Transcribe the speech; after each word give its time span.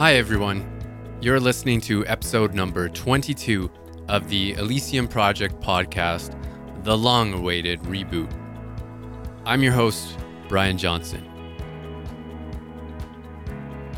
Hi, 0.00 0.14
everyone. 0.14 0.64
You're 1.20 1.38
listening 1.38 1.78
to 1.82 2.06
episode 2.06 2.54
number 2.54 2.88
22 2.88 3.70
of 4.08 4.30
the 4.30 4.54
Elysium 4.54 5.06
Project 5.06 5.60
podcast, 5.60 6.34
the 6.84 6.96
long 6.96 7.34
awaited 7.34 7.82
reboot. 7.82 8.32
I'm 9.44 9.62
your 9.62 9.74
host, 9.74 10.16
Brian 10.48 10.78
Johnson. 10.78 11.22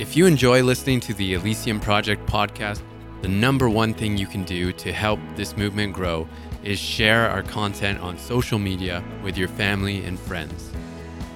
If 0.01 0.17
you 0.17 0.27
enjoy 0.27 0.65
listening 0.65 0.99
to 1.03 1.15
the 1.15 1.35
Elysium 1.35 1.79
Project 1.79 2.27
podcast, 2.27 2.83
the 3.21 3.29
number 3.29 3.69
one 3.69 3.95
thing 3.95 4.17
you 4.17 4.27
can 4.27 4.43
do 4.43 4.73
to 4.73 4.93
help 4.93 5.21
this 5.37 5.57
movement 5.57 5.93
grow 5.95 6.27
is 6.65 6.81
share 6.81 7.31
our 7.31 7.45
content 7.45 8.01
on 8.01 8.19
social 8.19 8.59
media 8.59 9.05
with 9.23 9.39
your 9.39 9.47
family 9.47 10.03
and 10.03 10.19
friends. 10.19 10.73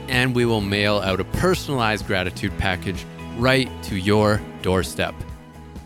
and 0.09 0.35
we 0.35 0.45
will 0.45 0.61
mail 0.61 0.99
out 0.99 1.21
a 1.21 1.25
personalized 1.25 2.07
gratitude 2.07 2.57
package 2.59 3.05
right 3.37 3.71
to 3.85 3.97
your 3.97 4.41
doorstep. 4.63 5.15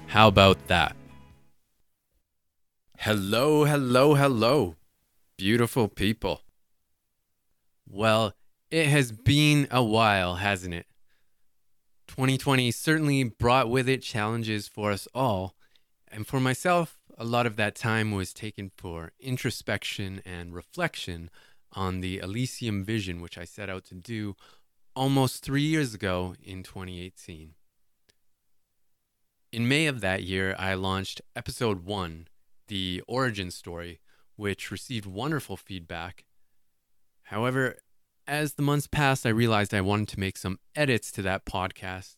How 0.07 0.29
about 0.29 0.67
that? 0.69 0.97
Hello, 2.99 3.65
hello, 3.65 4.15
hello, 4.15 4.77
beautiful 5.37 5.89
people. 5.89 6.43
Well, 7.93 8.35
it 8.71 8.87
has 8.87 9.11
been 9.11 9.67
a 9.69 9.83
while, 9.83 10.37
hasn't 10.37 10.75
it? 10.75 10.87
2020 12.07 12.71
certainly 12.71 13.25
brought 13.25 13.69
with 13.69 13.89
it 13.89 14.03
challenges 14.03 14.69
for 14.69 14.93
us 14.93 15.09
all. 15.13 15.57
And 16.07 16.25
for 16.25 16.39
myself, 16.39 16.99
a 17.19 17.25
lot 17.25 17.47
of 17.47 17.57
that 17.57 17.75
time 17.75 18.13
was 18.13 18.33
taken 18.33 18.71
for 18.77 19.11
introspection 19.19 20.23
and 20.25 20.55
reflection 20.55 21.31
on 21.73 22.01
the 22.01 22.19
Elysium 22.19 22.85
vision, 22.85 23.21
which 23.21 23.37
I 23.37 23.45
set 23.45 23.69
out 23.69 23.85
to 23.87 23.97
do 23.97 24.37
almost 24.95 25.43
three 25.43 25.63
years 25.63 25.93
ago 25.93 26.37
in 26.41 26.63
2018. 26.63 27.55
In 29.51 29.69
May 29.69 29.87
of 29.89 30.01
that 30.01 30.23
year, 30.23 30.55
I 30.57 30.75
launched 30.75 31.23
episode 31.35 31.85
one, 31.85 32.29
the 32.69 33.03
origin 33.09 33.51
story, 33.51 33.99
which 34.37 34.71
received 34.71 35.07
wonderful 35.07 35.57
feedback 35.57 36.25
However, 37.31 37.77
as 38.27 38.55
the 38.55 38.63
months 38.63 38.89
passed, 38.89 39.25
I 39.25 39.29
realized 39.29 39.73
I 39.73 39.83
wanted 39.83 40.09
to 40.09 40.19
make 40.19 40.37
some 40.37 40.59
edits 40.75 41.13
to 41.13 41.23
that 41.23 41.45
podcast. 41.45 42.17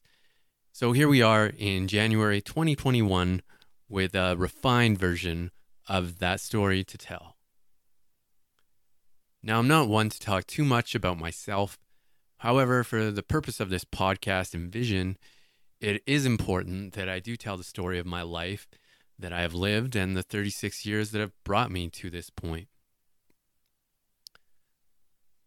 So 0.72 0.92
here 0.92 1.06
we 1.06 1.20
are 1.20 1.52
in 1.58 1.86
January 1.86 2.40
2021 2.40 3.42
with 3.90 4.14
a 4.14 4.34
refined 4.38 4.98
version 4.98 5.50
of 5.86 6.18
that 6.20 6.40
story 6.40 6.82
to 6.84 6.96
tell. 6.96 7.36
Now, 9.42 9.58
I'm 9.58 9.68
not 9.68 9.86
one 9.86 10.08
to 10.08 10.18
talk 10.18 10.46
too 10.46 10.64
much 10.64 10.94
about 10.94 11.18
myself. 11.18 11.78
However, 12.38 12.82
for 12.82 13.10
the 13.10 13.22
purpose 13.22 13.60
of 13.60 13.68
this 13.68 13.84
podcast 13.84 14.54
and 14.54 14.72
vision, 14.72 15.18
it 15.78 16.02
is 16.06 16.24
important 16.24 16.94
that 16.94 17.10
I 17.10 17.20
do 17.20 17.36
tell 17.36 17.58
the 17.58 17.64
story 17.64 17.98
of 17.98 18.06
my 18.06 18.22
life 18.22 18.66
that 19.18 19.34
I 19.34 19.42
have 19.42 19.52
lived 19.52 19.94
and 19.94 20.16
the 20.16 20.22
36 20.22 20.86
years 20.86 21.10
that 21.10 21.20
have 21.20 21.32
brought 21.44 21.70
me 21.70 21.90
to 21.90 22.08
this 22.08 22.30
point. 22.30 22.68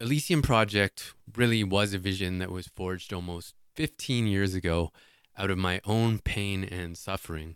Elysium 0.01 0.41
Project 0.41 1.13
really 1.37 1.63
was 1.63 1.93
a 1.93 1.97
vision 1.97 2.39
that 2.39 2.51
was 2.51 2.67
forged 2.67 3.13
almost 3.13 3.53
15 3.75 4.27
years 4.27 4.53
ago 4.53 4.91
out 5.37 5.49
of 5.49 5.57
my 5.57 5.79
own 5.85 6.19
pain 6.19 6.65
and 6.65 6.97
suffering. 6.97 7.55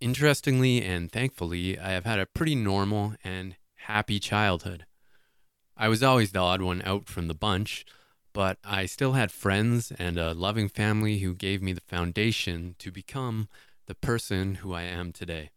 Interestingly 0.00 0.82
and 0.82 1.12
thankfully, 1.12 1.78
I 1.78 1.90
have 1.90 2.06
had 2.06 2.18
a 2.18 2.26
pretty 2.26 2.54
normal 2.54 3.14
and 3.22 3.56
happy 3.86 4.18
childhood. 4.18 4.86
I 5.76 5.88
was 5.88 6.02
always 6.02 6.32
the 6.32 6.38
odd 6.38 6.62
one 6.62 6.80
out 6.86 7.06
from 7.06 7.28
the 7.28 7.34
bunch, 7.34 7.84
but 8.32 8.56
I 8.64 8.86
still 8.86 9.12
had 9.12 9.30
friends 9.30 9.92
and 9.98 10.16
a 10.16 10.32
loving 10.32 10.70
family 10.70 11.18
who 11.18 11.34
gave 11.34 11.60
me 11.60 11.74
the 11.74 11.82
foundation 11.82 12.76
to 12.78 12.90
become 12.90 13.48
the 13.84 13.94
person 13.94 14.56
who 14.56 14.72
I 14.72 14.82
am 14.82 15.12
today 15.12 15.50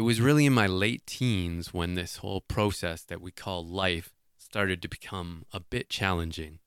it 0.00 0.04
was 0.04 0.18
really 0.18 0.46
in 0.46 0.54
my 0.54 0.66
late 0.66 1.04
teens 1.04 1.74
when 1.74 1.94
this 1.94 2.16
whole 2.16 2.40
process 2.40 3.02
that 3.02 3.20
we 3.20 3.30
call 3.30 3.62
life 3.62 4.14
started 4.38 4.80
to 4.80 4.88
become 4.88 5.44
a 5.52 5.60
bit 5.60 5.90
challenging. 5.90 6.58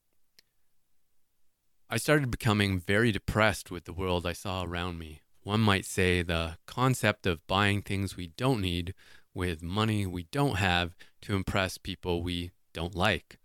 I 1.89 1.97
started 1.97 2.29
becoming 2.29 2.79
very 2.79 3.11
depressed 3.11 3.71
with 3.71 3.85
the 3.85 3.91
world 3.91 4.27
I 4.27 4.33
saw 4.33 4.61
around 4.61 4.99
me. 4.99 5.21
One 5.41 5.61
might 5.61 5.85
say 5.85 6.21
the 6.21 6.57
concept 6.67 7.25
of 7.25 7.47
buying 7.47 7.81
things 7.81 8.15
we 8.15 8.27
don't 8.27 8.61
need 8.61 8.93
with 9.33 9.63
money 9.63 10.05
we 10.05 10.27
don't 10.31 10.57
have 10.57 10.95
to 11.23 11.35
impress 11.35 11.79
people 11.79 12.21
we 12.21 12.51
don't 12.71 12.93
like. 12.93 13.39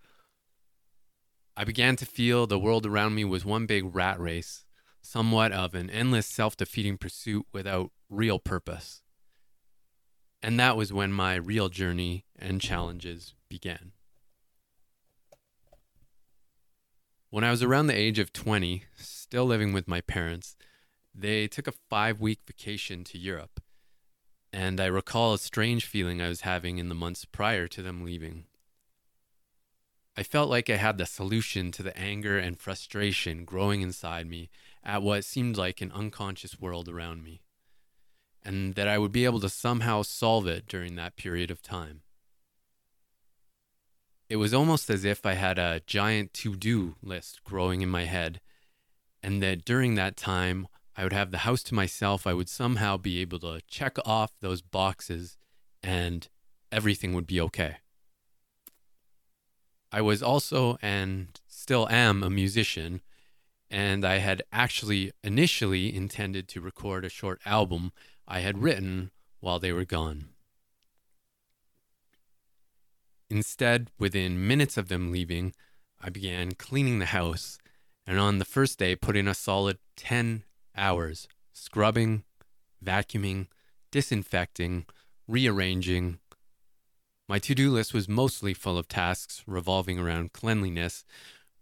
I 1.56 1.65
began 1.65 1.97
to 1.97 2.04
feel 2.04 2.47
the 2.47 2.59
world 2.59 2.84
around 2.84 3.15
me 3.15 3.25
was 3.25 3.47
one 3.47 3.65
big 3.65 3.94
rat 3.94 4.21
race, 4.21 4.66
somewhat 5.00 5.50
of 5.50 5.75
an 5.75 5.88
endless 5.88 6.27
self 6.27 6.59
defeating 6.59 6.98
pursuit 6.98 7.47
without 7.54 7.91
real 8.10 8.38
purpose. 8.38 9.00
And 10.43 10.59
that 10.60 10.76
was 10.76 10.93
when 10.93 11.12
my 11.12 11.34
real 11.34 11.69
journey 11.69 12.25
and 12.38 12.60
challenges 12.60 13.34
began. 13.49 13.93
When 17.31 17.44
I 17.44 17.50
was 17.50 17.62
around 17.62 17.88
the 17.88 17.97
age 17.97 18.19
of 18.19 18.32
20, 18.32 18.84
still 18.97 19.44
living 19.44 19.72
with 19.72 19.88
my 19.88 20.00
parents, 20.00 20.56
they 21.15 21.48
took 21.48 21.66
a 21.66 21.72
five 21.72 22.21
week 22.21 22.41
vacation 22.47 23.04
to 23.04 23.19
Europe. 23.19 23.60
And 24.53 24.81
I 24.81 24.87
recall 24.87 25.34
a 25.34 25.38
strange 25.38 25.84
feeling 25.84 26.22
I 26.22 26.28
was 26.28 26.43
having 26.43 26.78
in 26.78 26.88
the 26.88 26.94
months 26.94 27.25
prior 27.25 27.66
to 27.69 27.82
them 27.82 28.04
leaving. 28.04 28.44
I 30.16 30.22
felt 30.22 30.48
like 30.48 30.71
I 30.71 30.77
had 30.77 30.98
the 30.98 31.06
solution 31.06 31.71
to 31.72 31.82
the 31.82 31.97
anger 31.98 32.38
and 32.38 32.59
frustration 32.59 33.44
growing 33.44 33.82
inside 33.82 34.27
me 34.27 34.48
at 34.82 35.03
what 35.03 35.25
seemed 35.25 35.56
like 35.56 35.81
an 35.81 35.93
unconscious 35.93 36.59
world 36.59 36.88
around 36.88 37.22
me 37.22 37.43
and 38.44 38.75
that 38.75 38.88
I 38.88 38.99
would 38.99 39.12
be 39.12 39.25
able 39.25 39.41
to 39.41 39.49
somehow 39.49 40.03
solve 40.03 40.47
it 40.47 40.66
during 40.66 40.97
that 40.97 41.16
period 41.16 41.50
of 41.50 41.62
time. 41.62 42.03
It 44.28 44.37
was 44.37 44.53
almost 44.53 44.91
as 44.91 45.04
if 45.04 45.25
I 45.25 45.34
had 45.34 45.59
a 45.59 45.81
giant 45.87 46.34
to 46.34 46.54
do 46.54 46.97
list 47.03 47.43
growing 47.44 47.81
in 47.81 47.88
my 47.88 48.04
head, 48.04 48.41
and 49.22 49.43
that 49.43 49.65
during 49.65 49.94
that 49.94 50.16
time, 50.16 50.69
I 50.97 51.04
would 51.04 51.12
have 51.12 51.31
the 51.31 51.38
house 51.38 51.62
to 51.65 51.75
myself. 51.75 52.27
I 52.27 52.34
would 52.34 52.48
somehow 52.48 52.97
be 52.97 53.21
able 53.21 53.38
to 53.41 53.60
check 53.69 53.97
off 54.04 54.32
those 54.41 54.62
boxes 54.62 55.38
and 55.82 56.28
everything 56.72 57.15
would 57.15 57.27
be 57.27 57.41
okay. 57.41 57.77
I 59.91 60.00
was 60.03 60.22
also 60.22 60.77
and 60.82 61.28
still 61.47 61.88
am 61.88 62.22
a 62.22 62.31
musician, 62.31 63.00
and 63.71 64.04
I 64.04 64.19
had 64.19 64.43
actually 64.53 65.12
initially 65.22 65.94
intended 65.94 66.48
to 66.48 66.60
record 66.60 67.04
a 67.04 67.09
short 67.09 67.41
album 67.47 67.93
I 68.31 68.41
had 68.41 68.62
written 68.62 69.11
while 69.41 69.59
they 69.59 69.72
were 69.72 69.87
gone. 69.87 70.27
Instead, 73.31 73.91
within 73.99 74.47
minutes 74.47 74.77
of 74.77 74.89
them 74.89 75.11
leaving, 75.11 75.55
I 75.99 76.11
began 76.11 76.53
cleaning 76.53 76.99
the 76.99 77.06
house, 77.06 77.59
and 78.06 78.19
on 78.19 78.39
the 78.39 78.44
first 78.44 78.78
day, 78.78 78.94
put 78.97 79.16
in 79.16 79.27
a 79.27 79.34
solid 79.34 79.78
10 79.97 80.44
hours 80.77 81.27
scrubbing, 81.55 82.25
vacuuming, 82.84 83.47
disinfecting, 83.91 84.84
rearranging. 85.27 86.19
My 87.28 87.39
to 87.39 87.54
do 87.54 87.71
list 87.71 87.95
was 87.95 88.09
mostly 88.09 88.53
full 88.53 88.77
of 88.77 88.89
tasks 88.89 89.42
revolving 89.47 89.98
around 89.98 90.34
cleanliness, 90.34 91.04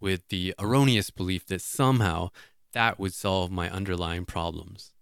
with 0.01 0.29
the 0.29 0.53
erroneous 0.59 1.11
belief 1.11 1.47
that 1.47 1.62
somehow 1.62 2.31
that 2.73 2.99
would 2.99 3.15
solve 3.15 3.53
my 3.53 3.71
underlying 3.71 4.25
problems. 4.25 4.93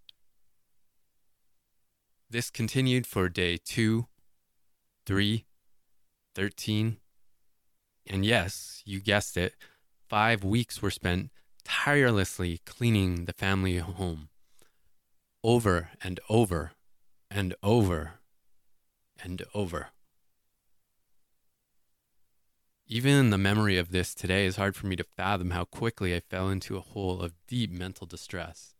This 2.34 2.50
continued 2.50 3.06
for 3.06 3.28
day 3.28 3.58
two, 3.64 4.08
three, 5.06 5.44
13. 6.34 6.96
And 8.08 8.26
yes, 8.26 8.82
you 8.84 8.98
guessed 8.98 9.36
it, 9.36 9.54
five 10.08 10.42
weeks 10.42 10.82
were 10.82 10.90
spent 10.90 11.30
tirelessly 11.62 12.58
cleaning 12.66 13.26
the 13.26 13.32
family 13.32 13.78
home 13.78 14.30
over 15.44 15.90
and 16.02 16.18
over 16.28 16.72
and 17.30 17.54
over 17.62 18.14
and 19.22 19.40
over. 19.54 19.90
Even 22.88 23.30
the 23.30 23.38
memory 23.38 23.78
of 23.78 23.92
this 23.92 24.12
today 24.12 24.44
is 24.44 24.56
hard 24.56 24.74
for 24.74 24.88
me 24.88 24.96
to 24.96 25.04
fathom 25.16 25.50
how 25.50 25.66
quickly 25.66 26.16
I 26.16 26.18
fell 26.18 26.48
into 26.48 26.76
a 26.76 26.80
hole 26.80 27.22
of 27.22 27.34
deep 27.46 27.70
mental 27.70 28.08
distress. 28.08 28.74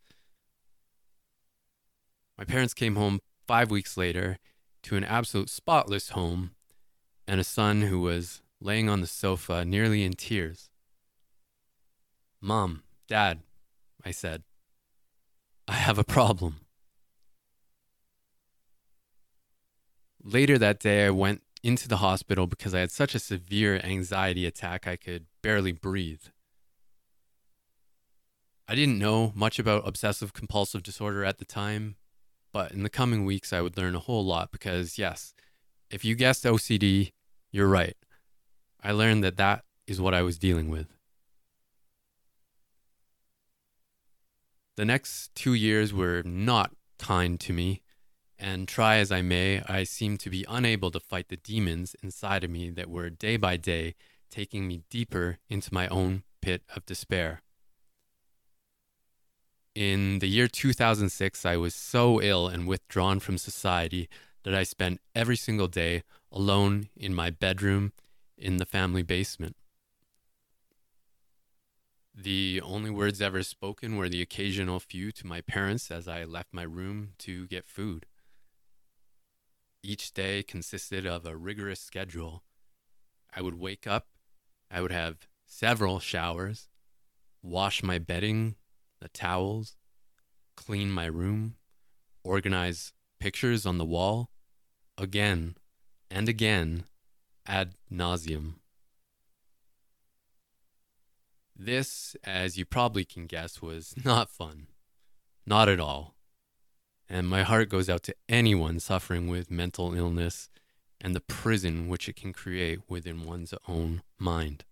My 2.37 2.43
parents 2.43 2.75
came 2.75 2.97
home 2.97 3.21
five 3.47 3.71
weeks 3.71 3.97
later 3.97 4.39
to 4.85 4.97
an 4.97 5.05
absolute 5.05 5.49
spotless 5.49 6.11
home 6.11 6.51
and 7.27 7.41
a 7.41 7.45
son 7.45 7.83
who 7.83 8.01
was 8.01 8.43
laying 8.61 8.89
on 8.89 9.01
the 9.01 9.07
sofa, 9.07 9.65
nearly 9.65 10.05
in 10.05 10.13
tears. 10.13 10.69
Mom, 12.41 12.83
Dad, 13.09 13.41
I 14.05 14.11
said, 14.11 14.43
I 15.67 15.75
have 15.75 15.99
a 15.99 16.05
problem. 16.05 16.61
Later 20.23 20.59
that 20.59 20.81
day, 20.81 21.07
I 21.07 21.11
went 21.11 21.43
into 21.63 21.89
the 21.89 21.99
hospital 21.99 22.47
because 22.47 22.75
I 22.75 22.81
had 22.81 22.91
such 22.91 23.15
a 23.15 23.19
severe 23.19 23.81
anxiety 23.83 24.45
attack 24.45 24.87
I 24.87 24.97
could 24.97 25.27
barely 25.43 25.73
breathe. 25.73 26.23
I 28.67 28.75
didn't 28.75 28.99
know 28.99 29.33
much 29.35 29.59
about 29.59 29.87
obsessive 29.87 30.33
compulsive 30.33 30.83
disorder 30.83 31.25
at 31.25 31.39
the 31.39 31.45
time, 31.45 31.97
but 32.55 32.71
in 32.71 32.85
the 32.85 32.89
coming 32.89 33.25
weeks, 33.25 33.53
I 33.53 33.61
would 33.61 33.77
learn 33.77 33.97
a 33.97 33.99
whole 33.99 34.25
lot 34.25 34.53
because, 34.53 34.97
yes, 34.97 35.35
if 35.91 36.05
you 36.05 36.15
guessed 36.15 36.45
OCD, 36.45 37.11
you're 37.51 37.67
right. 37.67 37.97
I 38.81 38.93
learned 38.93 39.25
that 39.25 39.37
that 39.39 39.65
is 39.89 40.01
what 40.01 40.15
I 40.15 40.23
was 40.23 40.39
dealing 40.39 40.69
with. 40.71 40.87
The 44.77 44.85
next 44.85 45.35
two 45.35 45.55
years 45.55 45.93
were 45.93 46.23
not 46.25 46.71
kind 46.97 47.41
to 47.41 47.53
me, 47.53 47.83
and 48.39 48.69
try 48.69 48.99
as 48.99 49.11
I 49.11 49.21
may, 49.21 49.61
I 49.63 49.83
seemed 49.83 50.21
to 50.21 50.31
be 50.31 50.47
unable 50.49 50.93
to 50.93 51.01
fight 51.01 51.31
the 51.31 51.37
demons 51.37 51.97
inside 52.05 52.45
of 52.45 52.51
me 52.51 52.71
that 52.71 52.89
were 52.89 53.11
day 53.11 53.37
by 53.37 53.57
day 53.57 53.97
taking 54.31 54.69
me 54.69 54.83
deeper 54.91 55.39
into 55.49 55.75
my 55.75 55.89
own 55.89 56.23
pit 56.41 56.63
of 56.77 56.87
despair. 56.87 57.43
In 59.75 60.21
the 60.21 60.29
year 60.29 60.47
2006, 60.47 61.45
I 61.45 61.57
was 61.57 61.75
so 61.75 62.23
ill 62.23 62.47
and 62.47 62.67
withdrawn 62.67 63.19
from 63.19 63.37
society 63.37 64.09
that 64.45 64.55
I 64.55 64.63
spent 64.63 65.01
every 65.17 65.37
single 65.37 65.67
day 65.67 66.05
alone 66.31 66.91
in 66.97 67.13
my 67.13 67.31
bedroom 67.31 67.93
in 68.39 68.59
the 68.59 68.67
family 68.67 69.03
basement. 69.03 69.57
The 72.15 72.61
only 72.63 72.91
words 72.91 73.21
ever 73.21 73.43
spoken 73.43 73.97
were 73.97 74.09
the 74.09 74.23
occasional 74.23 74.79
few 74.79 75.11
to 75.11 75.27
my 75.27 75.41
parents 75.41 75.91
as 75.91 76.07
I 76.07 76.23
left 76.23 76.55
my 76.55 76.63
room 76.63 77.15
to 77.19 77.49
get 77.49 77.67
food. 77.67 78.07
Each 79.83 80.13
day 80.13 80.45
consisted 80.45 81.05
of 81.05 81.27
a 81.27 81.37
rigorous 81.37 81.81
schedule. 81.81 82.45
I 83.35 83.43
would 83.43 83.59
wake 83.59 83.89
up, 83.89 84.07
I 84.71 84.81
would 84.81 84.93
have 84.93 85.27
several 85.45 85.99
showers, 85.99 86.69
wash 87.43 87.83
my 87.83 87.99
bedding, 87.99 88.55
the 89.01 89.09
towels, 89.09 89.77
clean 90.57 90.91
my 90.91 91.07
room, 91.07 91.57
organize 92.23 92.93
pictures 93.21 93.67
on 93.67 93.79
the 93.79 93.85
wall, 93.85 94.31
again 94.97 95.57
and 96.11 96.29
again 96.29 96.85
ad 97.47 97.75
nauseum. 97.91 98.55
This, 101.57 102.17
as 102.25 102.57
you 102.57 102.65
probably 102.65 103.05
can 103.05 103.27
guess, 103.27 103.63
was 103.63 103.95
not 104.05 104.31
fun. 104.31 104.67
Not 105.47 105.69
at 105.69 105.81
all. 105.81 106.15
And 107.09 107.29
my 107.29 107.43
heart 107.43 107.69
goes 107.69 107.89
out 107.89 108.03
to 108.05 108.15
anyone 108.29 108.81
suffering 108.81 109.29
with 109.29 109.51
mental 109.51 109.95
illness 109.95 110.49
and 111.01 111.15
the 111.15 111.21
prison 111.21 111.89
which 111.89 112.09
it 112.09 112.17
can 112.17 112.33
create 112.33 112.81
within 112.89 113.25
one's 113.25 113.53
own 113.69 114.03
mind. 114.19 114.65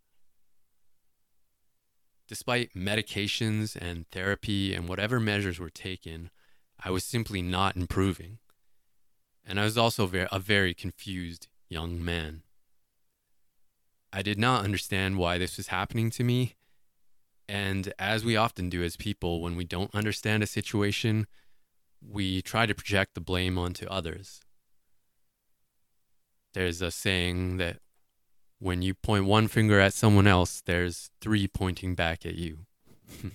Despite 2.28 2.74
medications 2.74 3.76
and 3.76 4.08
therapy 4.10 4.74
and 4.74 4.88
whatever 4.88 5.20
measures 5.20 5.58
were 5.58 5.70
taken, 5.70 6.30
I 6.82 6.90
was 6.90 7.04
simply 7.04 7.42
not 7.42 7.76
improving. 7.76 8.38
And 9.44 9.60
I 9.60 9.64
was 9.64 9.76
also 9.76 10.08
a 10.30 10.38
very 10.38 10.72
confused 10.72 11.48
young 11.68 12.02
man. 12.02 12.42
I 14.12 14.22
did 14.22 14.38
not 14.38 14.64
understand 14.64 15.18
why 15.18 15.38
this 15.38 15.56
was 15.56 15.68
happening 15.68 16.10
to 16.10 16.24
me. 16.24 16.54
And 17.48 17.92
as 17.98 18.24
we 18.24 18.36
often 18.36 18.70
do 18.70 18.82
as 18.82 18.96
people, 18.96 19.40
when 19.40 19.56
we 19.56 19.64
don't 19.64 19.94
understand 19.94 20.42
a 20.42 20.46
situation, 20.46 21.26
we 22.00 22.40
try 22.40 22.66
to 22.66 22.74
project 22.74 23.14
the 23.14 23.20
blame 23.20 23.58
onto 23.58 23.86
others. 23.86 24.40
There's 26.54 26.80
a 26.80 26.90
saying 26.90 27.56
that 27.56 27.78
when 28.62 28.80
you 28.80 28.94
point 28.94 29.24
one 29.24 29.48
finger 29.48 29.80
at 29.80 29.92
someone 29.92 30.28
else, 30.28 30.62
there's 30.64 31.10
three 31.20 31.48
pointing 31.48 31.96
back 31.96 32.24
at 32.24 32.36
you. 32.36 32.58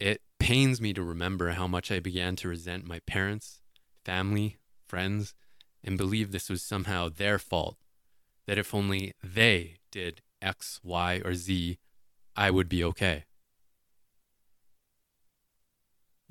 it 0.00 0.22
pains 0.38 0.80
me 0.80 0.94
to 0.94 1.02
remember 1.02 1.50
how 1.50 1.66
much 1.66 1.92
I 1.92 2.00
began 2.00 2.36
to 2.36 2.48
resent 2.48 2.86
my 2.86 3.00
parents, 3.00 3.60
family, 4.02 4.56
friends, 4.88 5.34
and 5.84 5.98
believe 5.98 6.32
this 6.32 6.48
was 6.48 6.62
somehow 6.62 7.10
their 7.10 7.38
fault. 7.38 7.76
That 8.46 8.56
if 8.56 8.74
only 8.74 9.12
they 9.22 9.76
did 9.92 10.22
X, 10.40 10.80
Y, 10.82 11.20
or 11.22 11.34
Z, 11.34 11.78
I 12.34 12.50
would 12.50 12.68
be 12.68 12.82
okay. 12.82 13.24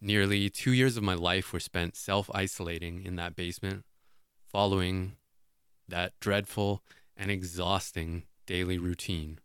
Nearly 0.02 0.50
two 0.50 0.72
years 0.72 0.98
of 0.98 1.04
my 1.04 1.14
life 1.14 1.54
were 1.54 1.60
spent 1.60 1.96
self 1.96 2.28
isolating 2.34 3.04
in 3.04 3.18
that 3.18 3.36
basement, 3.36 3.86
following 4.52 5.18
that 5.88 6.14
dreadful 6.20 6.84
and 7.16 7.32
exhausting 7.32 8.24
daily 8.46 8.78
routine. 8.78 9.40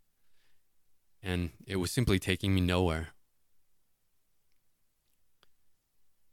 And 1.23 1.51
it 1.67 1.77
was 1.77 1.91
simply 1.91 2.19
taking 2.19 2.55
me 2.55 2.61
nowhere. 2.61 3.09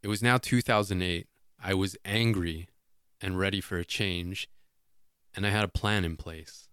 It 0.01 0.07
was 0.07 0.23
now 0.23 0.37
2008. 0.37 1.27
I 1.61 1.73
was 1.73 1.97
angry 2.05 2.67
and 3.19 3.37
ready 3.37 3.59
for 3.59 3.77
a 3.77 3.85
change, 3.85 4.47
and 5.35 5.45
I 5.45 5.49
had 5.49 5.63
a 5.63 5.69
plan 5.69 6.05
in 6.05 6.15
place. 6.15 6.67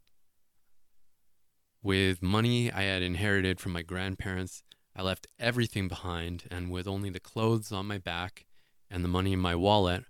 With 1.83 2.23
money 2.23 2.71
I 2.71 2.83
had 2.83 3.03
inherited 3.03 3.61
from 3.61 3.73
my 3.73 3.83
grandparents, 3.83 4.63
I 4.95 5.03
left 5.03 5.27
everything 5.39 5.89
behind, 5.89 6.45
and 6.51 6.71
with 6.71 6.87
only 6.87 7.11
the 7.11 7.21
clothes 7.21 7.73
on 7.73 7.87
my 7.87 7.99
back 7.99 8.47
and 8.91 9.03
the 9.03 9.09
money 9.09 9.33
in 9.33 9.41
my 9.41 9.55
wallet, 9.55 10.05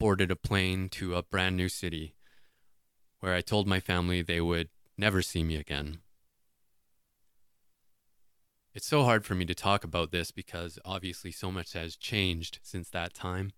boarded 0.00 0.30
a 0.30 0.36
plane 0.36 0.88
to 0.90 1.16
a 1.16 1.22
brand 1.22 1.56
new 1.56 1.68
city 1.68 2.14
where 3.20 3.34
I 3.34 3.40
told 3.40 3.66
my 3.66 3.80
family 3.80 4.22
they 4.22 4.40
would 4.40 4.68
never 4.96 5.22
see 5.22 5.42
me 5.42 5.56
again. 5.56 5.98
It's 8.74 8.86
so 8.86 9.02
hard 9.02 9.24
for 9.24 9.34
me 9.34 9.44
to 9.46 9.54
talk 9.54 9.82
about 9.82 10.12
this 10.12 10.30
because 10.30 10.78
obviously 10.84 11.32
so 11.32 11.50
much 11.50 11.72
has 11.72 11.96
changed 11.96 12.60
since 12.62 12.88
that 12.90 13.14
time. 13.14 13.52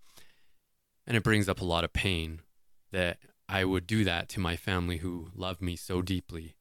And 1.06 1.16
it 1.16 1.22
brings 1.22 1.48
up 1.48 1.60
a 1.60 1.64
lot 1.64 1.84
of 1.84 1.92
pain 1.92 2.40
that 2.92 3.18
I 3.48 3.64
would 3.64 3.86
do 3.86 4.04
that 4.04 4.28
to 4.30 4.40
my 4.40 4.56
family 4.56 4.98
who 4.98 5.30
loved 5.34 5.60
me 5.60 5.76
so 5.76 6.02
deeply 6.02 6.54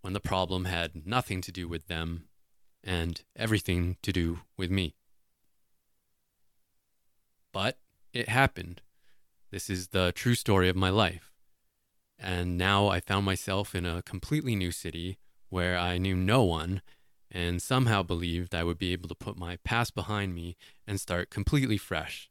when 0.00 0.12
the 0.12 0.20
problem 0.20 0.64
had 0.64 1.06
nothing 1.06 1.40
to 1.42 1.52
do 1.52 1.68
with 1.68 1.86
them 1.86 2.24
and 2.82 3.22
everything 3.36 3.96
to 4.02 4.12
do 4.12 4.40
with 4.56 4.70
me. 4.70 4.94
But 7.52 7.78
it 8.12 8.28
happened. 8.28 8.82
This 9.50 9.70
is 9.70 9.88
the 9.88 10.12
true 10.12 10.34
story 10.34 10.68
of 10.68 10.76
my 10.76 10.90
life. 10.90 11.33
And 12.18 12.56
now 12.56 12.88
I 12.88 13.00
found 13.00 13.26
myself 13.26 13.74
in 13.74 13.84
a 13.84 14.02
completely 14.02 14.56
new 14.56 14.70
city 14.70 15.18
where 15.48 15.76
I 15.76 15.98
knew 15.98 16.16
no 16.16 16.42
one 16.42 16.82
and 17.30 17.60
somehow 17.60 18.02
believed 18.02 18.54
I 18.54 18.64
would 18.64 18.78
be 18.78 18.92
able 18.92 19.08
to 19.08 19.14
put 19.14 19.36
my 19.36 19.58
past 19.64 19.94
behind 19.94 20.34
me 20.34 20.56
and 20.86 21.00
start 21.00 21.30
completely 21.30 21.76
fresh. 21.76 22.30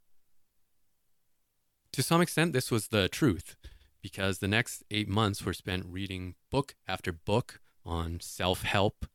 To 1.92 2.02
some 2.02 2.22
extent, 2.22 2.54
this 2.54 2.72
was 2.72 2.88
the 2.88 3.08
truth 3.10 3.56
because 4.02 4.40
the 4.40 4.48
next 4.48 4.84
eight 4.90 5.08
months 5.08 5.46
were 5.46 5.54
spent 5.54 5.86
reading 5.86 6.36
book 6.50 6.76
after 6.88 7.12
book 7.12 7.60
on 7.86 8.20
self 8.22 8.64
help, 8.64 9.06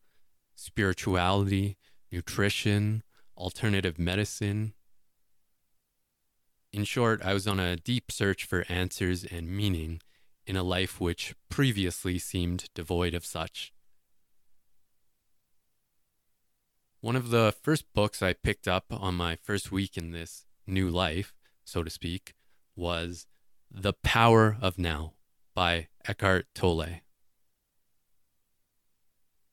spirituality, 0.55 1.77
nutrition, 2.11 3.03
alternative 3.37 3.97
medicine. 3.99 4.73
In 6.71 6.83
short, 6.83 7.21
I 7.23 7.33
was 7.33 7.47
on 7.47 7.59
a 7.59 7.75
deep 7.75 8.11
search 8.11 8.45
for 8.45 8.65
answers 8.69 9.23
and 9.25 9.49
meaning 9.49 10.01
in 10.49 10.57
a 10.57 10.63
life 10.63 10.99
which 10.99 11.35
previously 11.47 12.17
seemed 12.17 12.69
devoid 12.73 13.13
of 13.13 13.23
such. 13.23 13.71
One 17.01 17.15
of 17.15 17.29
the 17.29 17.53
first 17.61 17.85
books 17.93 18.23
I 18.23 18.33
picked 18.33 18.67
up 18.67 18.85
on 18.89 19.13
my 19.13 19.35
first 19.35 19.71
week 19.71 19.95
in 19.95 20.09
this 20.09 20.47
new 20.65 20.89
life, 20.89 21.35
so 21.63 21.83
to 21.83 21.89
speak, 21.91 22.33
was 22.75 23.27
The 23.69 23.93
Power 23.93 24.57
of 24.59 24.79
Now 24.79 25.13
by 25.53 25.89
Eckhart 26.07 26.47
Tolle. 26.55 27.01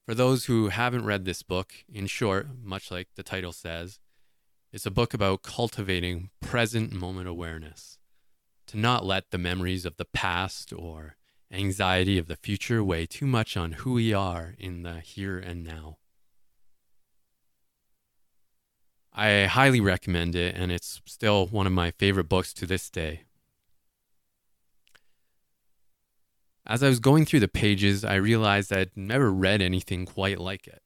For 0.07 0.15
those 0.15 0.47
who 0.47 0.69
haven't 0.69 1.05
read 1.05 1.27
this 1.27 1.43
book, 1.43 1.75
in 1.93 2.07
short, 2.07 2.49
much 2.63 2.91
like 2.91 3.09
the 3.17 3.23
title 3.23 3.53
says, 3.53 3.99
it's 4.73 4.87
a 4.87 4.91
book 4.91 5.13
about 5.13 5.43
cultivating 5.43 6.31
present 6.41 6.91
moment 6.91 7.29
awareness 7.29 7.96
to 8.67 8.79
not 8.79 9.05
let 9.05 9.31
the 9.31 9.39
memories 9.39 9.85
of 9.85 9.97
the 9.97 10.05
past 10.05 10.73
or 10.73 11.17
anxiety 11.51 12.19
of 12.19 12.27
the 12.27 12.37
future 12.37 12.83
weigh 12.83 13.07
too 13.07 13.27
much 13.27 13.57
on 13.57 13.73
who 13.73 13.93
we 13.93 14.13
are 14.13 14.55
in 14.59 14.83
the 14.83 15.01
here 15.01 15.39
and 15.39 15.65
now. 15.65 15.99
I 19.13 19.45
highly 19.45 19.81
recommend 19.81 20.35
it, 20.35 20.55
and 20.55 20.71
it's 20.71 21.01
still 21.07 21.47
one 21.47 21.67
of 21.67 21.73
my 21.73 21.91
favorite 21.93 22.29
books 22.29 22.53
to 22.55 22.67
this 22.67 22.91
day. 22.91 23.23
As 26.67 26.83
I 26.83 26.89
was 26.89 26.99
going 26.99 27.25
through 27.25 27.41
the 27.41 27.49
pages, 27.49 28.05
I 28.05 28.17
realized 28.17 28.73
I'd 28.73 28.97
never 28.97 29.33
read 29.33 29.63
anything 29.63 30.05
quite 30.05 30.39
like 30.39 30.67
it. 30.67 30.83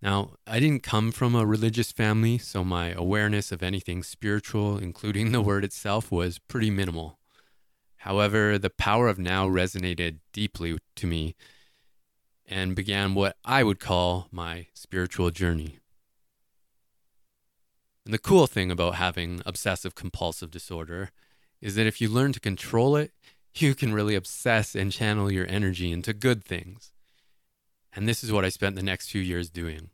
Now, 0.00 0.34
I 0.46 0.60
didn't 0.60 0.84
come 0.84 1.10
from 1.10 1.34
a 1.34 1.44
religious 1.44 1.90
family, 1.90 2.38
so 2.38 2.62
my 2.62 2.90
awareness 2.90 3.50
of 3.50 3.62
anything 3.62 4.02
spiritual, 4.02 4.78
including 4.78 5.32
the 5.32 5.40
word 5.42 5.64
itself, 5.64 6.12
was 6.12 6.38
pretty 6.38 6.70
minimal. 6.70 7.18
However, 7.98 8.58
the 8.58 8.70
power 8.70 9.08
of 9.08 9.18
now 9.18 9.48
resonated 9.48 10.18
deeply 10.32 10.78
to 10.94 11.06
me 11.06 11.34
and 12.46 12.76
began 12.76 13.14
what 13.14 13.36
I 13.44 13.64
would 13.64 13.80
call 13.80 14.28
my 14.30 14.68
spiritual 14.72 15.30
journey. 15.30 15.80
And 18.04 18.14
the 18.14 18.18
cool 18.18 18.46
thing 18.46 18.70
about 18.70 18.94
having 18.94 19.42
obsessive 19.44 19.94
compulsive 19.94 20.50
disorder 20.50 21.10
is 21.60 21.74
that 21.74 21.86
if 21.86 22.00
you 22.00 22.08
learn 22.08 22.32
to 22.32 22.40
control 22.40 22.96
it, 22.96 23.12
you 23.54 23.74
can 23.74 23.92
really 23.92 24.14
obsess 24.14 24.76
and 24.76 24.92
channel 24.92 25.30
your 25.30 25.46
energy 25.48 25.90
into 25.90 26.12
good 26.12 26.44
things. 26.44 26.92
And 27.94 28.08
this 28.08 28.22
is 28.22 28.32
what 28.32 28.44
I 28.44 28.48
spent 28.48 28.76
the 28.76 28.82
next 28.82 29.10
few 29.10 29.20
years 29.20 29.50
doing. 29.50 29.90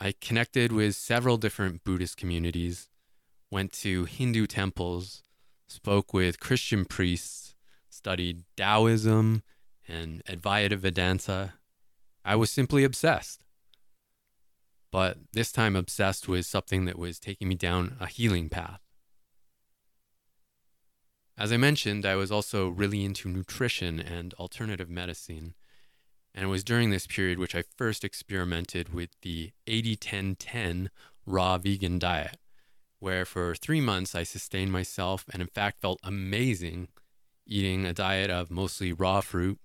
I 0.00 0.14
connected 0.20 0.72
with 0.72 0.96
several 0.96 1.36
different 1.36 1.84
Buddhist 1.84 2.16
communities, 2.16 2.88
went 3.50 3.72
to 3.74 4.04
Hindu 4.04 4.46
temples, 4.46 5.22
spoke 5.68 6.14
with 6.14 6.40
Christian 6.40 6.84
priests, 6.84 7.54
studied 7.88 8.44
Taoism 8.56 9.42
and 9.86 10.24
Advaita 10.24 10.78
Vedanta. 10.78 11.54
I 12.24 12.36
was 12.36 12.50
simply 12.50 12.84
obsessed. 12.84 13.44
But 14.90 15.18
this 15.32 15.52
time, 15.52 15.76
obsessed 15.76 16.28
with 16.28 16.46
something 16.46 16.84
that 16.86 16.98
was 16.98 17.20
taking 17.20 17.48
me 17.48 17.54
down 17.54 17.96
a 18.00 18.06
healing 18.06 18.48
path. 18.48 18.80
As 21.38 21.52
I 21.52 21.56
mentioned, 21.56 22.04
I 22.04 22.16
was 22.16 22.32
also 22.32 22.68
really 22.68 23.04
into 23.04 23.28
nutrition 23.28 24.00
and 24.00 24.34
alternative 24.34 24.90
medicine. 24.90 25.54
And 26.34 26.44
it 26.44 26.48
was 26.48 26.64
during 26.64 26.90
this 26.90 27.06
period 27.06 27.38
which 27.38 27.54
I 27.54 27.64
first 27.76 28.04
experimented 28.04 28.94
with 28.94 29.10
the 29.22 29.52
80 29.66 29.96
10 29.96 30.34
10 30.36 30.90
raw 31.26 31.58
vegan 31.58 31.98
diet, 31.98 32.36
where 32.98 33.24
for 33.24 33.54
three 33.54 33.80
months 33.80 34.14
I 34.14 34.22
sustained 34.22 34.72
myself 34.72 35.24
and, 35.32 35.42
in 35.42 35.48
fact, 35.48 35.80
felt 35.80 35.98
amazing 36.02 36.88
eating 37.46 37.84
a 37.84 37.92
diet 37.92 38.30
of 38.30 38.50
mostly 38.50 38.92
raw 38.92 39.20
fruit, 39.20 39.58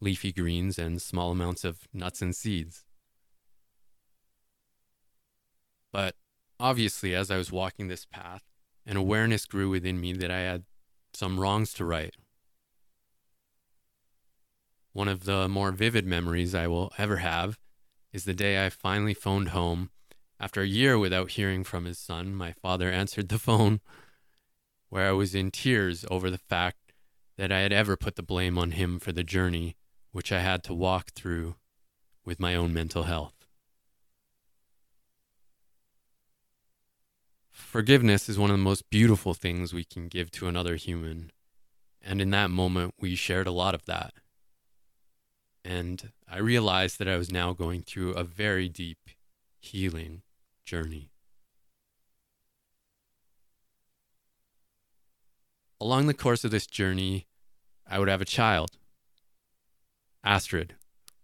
leafy 0.00 0.32
greens, 0.32 0.78
and 0.78 1.00
small 1.00 1.30
amounts 1.30 1.64
of 1.64 1.86
nuts 1.92 2.20
and 2.20 2.34
seeds. 2.34 2.84
But 5.92 6.16
obviously, 6.58 7.14
as 7.14 7.30
I 7.30 7.36
was 7.36 7.52
walking 7.52 7.88
this 7.88 8.04
path, 8.04 8.42
an 8.84 8.96
awareness 8.96 9.46
grew 9.46 9.70
within 9.70 10.00
me 10.00 10.12
that 10.14 10.30
I 10.30 10.40
had 10.40 10.64
some 11.14 11.38
wrongs 11.38 11.72
to 11.74 11.84
right. 11.84 12.14
One 14.98 15.06
of 15.06 15.26
the 15.26 15.48
more 15.48 15.70
vivid 15.70 16.06
memories 16.06 16.56
I 16.56 16.66
will 16.66 16.92
ever 16.98 17.18
have 17.18 17.56
is 18.12 18.24
the 18.24 18.34
day 18.34 18.66
I 18.66 18.68
finally 18.68 19.14
phoned 19.14 19.50
home. 19.50 19.90
After 20.40 20.60
a 20.60 20.66
year 20.66 20.98
without 20.98 21.30
hearing 21.30 21.62
from 21.62 21.84
his 21.84 22.00
son, 22.00 22.34
my 22.34 22.50
father 22.50 22.90
answered 22.90 23.28
the 23.28 23.38
phone, 23.38 23.80
where 24.88 25.08
I 25.08 25.12
was 25.12 25.36
in 25.36 25.52
tears 25.52 26.04
over 26.10 26.32
the 26.32 26.36
fact 26.50 26.94
that 27.36 27.52
I 27.52 27.60
had 27.60 27.72
ever 27.72 27.96
put 27.96 28.16
the 28.16 28.24
blame 28.24 28.58
on 28.58 28.72
him 28.72 28.98
for 28.98 29.12
the 29.12 29.22
journey 29.22 29.76
which 30.10 30.32
I 30.32 30.40
had 30.40 30.64
to 30.64 30.74
walk 30.74 31.12
through 31.12 31.54
with 32.24 32.40
my 32.40 32.56
own 32.56 32.74
mental 32.74 33.04
health. 33.04 33.46
Forgiveness 37.52 38.28
is 38.28 38.36
one 38.36 38.50
of 38.50 38.58
the 38.58 38.64
most 38.64 38.90
beautiful 38.90 39.32
things 39.32 39.72
we 39.72 39.84
can 39.84 40.08
give 40.08 40.32
to 40.32 40.48
another 40.48 40.74
human. 40.74 41.30
And 42.02 42.20
in 42.20 42.30
that 42.30 42.50
moment, 42.50 42.94
we 42.98 43.14
shared 43.14 43.46
a 43.46 43.52
lot 43.52 43.76
of 43.76 43.84
that. 43.84 44.12
And 45.68 46.12
I 46.26 46.38
realized 46.38 46.98
that 46.98 47.08
I 47.08 47.18
was 47.18 47.30
now 47.30 47.52
going 47.52 47.82
through 47.82 48.12
a 48.14 48.24
very 48.24 48.70
deep 48.70 49.10
healing 49.60 50.22
journey. 50.64 51.10
Along 55.78 56.06
the 56.06 56.14
course 56.14 56.42
of 56.42 56.50
this 56.50 56.66
journey, 56.66 57.26
I 57.86 57.98
would 57.98 58.08
have 58.08 58.22
a 58.22 58.24
child, 58.24 58.78
Astrid, 60.24 60.74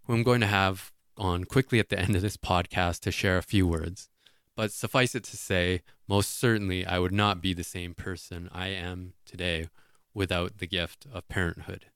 who 0.03 0.13
I'm 0.13 0.23
going 0.23 0.43
to 0.43 0.47
have 0.47 0.93
on 1.17 1.45
quickly 1.45 1.79
at 1.79 1.89
the 1.89 1.99
end 1.99 2.15
of 2.15 2.21
this 2.21 2.37
podcast 2.37 3.01
to 3.01 3.11
share 3.11 3.39
a 3.39 3.43
few 3.43 3.67
words. 3.67 4.11
But 4.55 4.73
suffice 4.73 5.15
it 5.15 5.25
to 5.25 5.39
say, 5.39 5.81
most 6.07 6.39
certainly 6.39 6.85
I 6.85 6.99
would 6.99 7.13
not 7.13 7.41
be 7.41 7.55
the 7.55 7.65
same 7.65 7.95
person 7.95 8.51
I 8.53 8.69
am 8.69 9.15
today 9.25 9.71
without 10.13 10.59
the 10.59 10.67
gift 10.67 11.07
of 11.11 11.27
parenthood. 11.29 11.87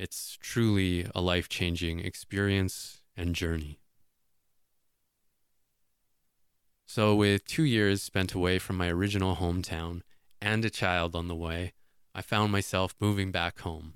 It's 0.00 0.38
truly 0.40 1.06
a 1.14 1.20
life 1.20 1.46
changing 1.50 2.00
experience 2.00 3.02
and 3.18 3.34
journey. 3.34 3.80
So, 6.86 7.14
with 7.14 7.44
two 7.44 7.64
years 7.64 8.02
spent 8.02 8.32
away 8.32 8.58
from 8.58 8.78
my 8.78 8.88
original 8.88 9.36
hometown 9.36 10.00
and 10.40 10.64
a 10.64 10.70
child 10.70 11.14
on 11.14 11.28
the 11.28 11.34
way, 11.34 11.74
I 12.14 12.22
found 12.22 12.50
myself 12.50 12.94
moving 12.98 13.30
back 13.30 13.58
home. 13.58 13.92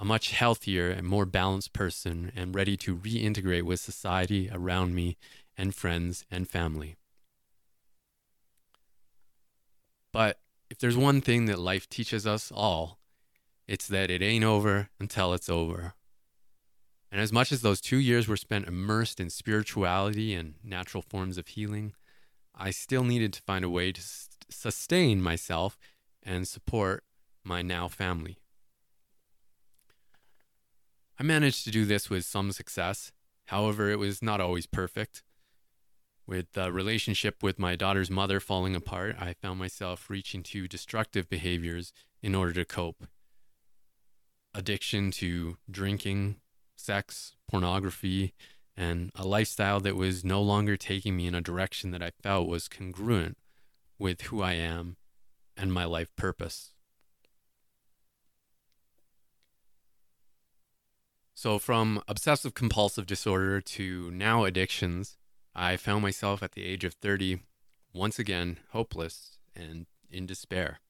A 0.00 0.04
much 0.04 0.32
healthier 0.32 0.90
and 0.90 1.06
more 1.06 1.26
balanced 1.26 1.72
person 1.72 2.32
and 2.34 2.52
ready 2.52 2.76
to 2.78 2.96
reintegrate 2.96 3.62
with 3.62 3.78
society 3.78 4.50
around 4.52 4.96
me 4.96 5.16
and 5.56 5.76
friends 5.76 6.24
and 6.28 6.48
family. 6.48 6.96
But 10.12 10.40
if 10.68 10.78
there's 10.78 10.96
one 10.96 11.20
thing 11.20 11.46
that 11.46 11.60
life 11.60 11.88
teaches 11.88 12.26
us 12.26 12.50
all, 12.52 12.98
it's 13.66 13.86
that 13.88 14.10
it 14.10 14.22
ain't 14.22 14.44
over 14.44 14.90
until 15.00 15.32
it's 15.32 15.48
over. 15.48 15.94
And 17.10 17.20
as 17.20 17.32
much 17.32 17.52
as 17.52 17.62
those 17.62 17.80
two 17.80 17.98
years 17.98 18.26
were 18.26 18.36
spent 18.36 18.66
immersed 18.66 19.20
in 19.20 19.30
spirituality 19.30 20.34
and 20.34 20.54
natural 20.64 21.02
forms 21.02 21.38
of 21.38 21.48
healing, 21.48 21.94
I 22.54 22.70
still 22.70 23.04
needed 23.04 23.32
to 23.34 23.42
find 23.42 23.64
a 23.64 23.70
way 23.70 23.92
to 23.92 24.02
sustain 24.50 25.22
myself 25.22 25.78
and 26.22 26.46
support 26.46 27.04
my 27.44 27.62
now 27.62 27.88
family. 27.88 28.38
I 31.18 31.22
managed 31.22 31.64
to 31.64 31.70
do 31.70 31.84
this 31.84 32.10
with 32.10 32.24
some 32.24 32.50
success. 32.50 33.12
However, 33.46 33.90
it 33.90 33.98
was 33.98 34.22
not 34.22 34.40
always 34.40 34.66
perfect. 34.66 35.22
With 36.26 36.52
the 36.52 36.72
relationship 36.72 37.42
with 37.42 37.58
my 37.58 37.76
daughter's 37.76 38.10
mother 38.10 38.40
falling 38.40 38.74
apart, 38.74 39.16
I 39.20 39.34
found 39.34 39.58
myself 39.58 40.08
reaching 40.08 40.42
to 40.44 40.66
destructive 40.66 41.28
behaviors 41.28 41.92
in 42.22 42.34
order 42.34 42.54
to 42.54 42.64
cope. 42.64 43.06
Addiction 44.54 45.10
to 45.12 45.56
drinking, 45.70 46.36
sex, 46.76 47.34
pornography, 47.50 48.34
and 48.76 49.10
a 49.14 49.26
lifestyle 49.26 49.80
that 49.80 49.96
was 49.96 50.24
no 50.24 50.40
longer 50.40 50.76
taking 50.76 51.16
me 51.16 51.26
in 51.26 51.34
a 51.34 51.40
direction 51.40 51.90
that 51.90 52.02
I 52.02 52.10
felt 52.22 52.48
was 52.48 52.68
congruent 52.68 53.36
with 53.98 54.22
who 54.22 54.42
I 54.42 54.52
am 54.52 54.96
and 55.56 55.72
my 55.72 55.84
life 55.84 56.14
purpose. 56.16 56.72
So, 61.34 61.58
from 61.58 62.02
obsessive 62.08 62.54
compulsive 62.54 63.06
disorder 63.06 63.60
to 63.60 64.10
now 64.10 64.44
addictions, 64.44 65.16
I 65.54 65.76
found 65.76 66.02
myself 66.02 66.42
at 66.42 66.52
the 66.52 66.64
age 66.64 66.84
of 66.84 66.94
30 66.94 67.40
once 67.92 68.18
again 68.18 68.58
hopeless 68.70 69.38
and 69.54 69.86
in 70.10 70.26
despair. 70.26 70.80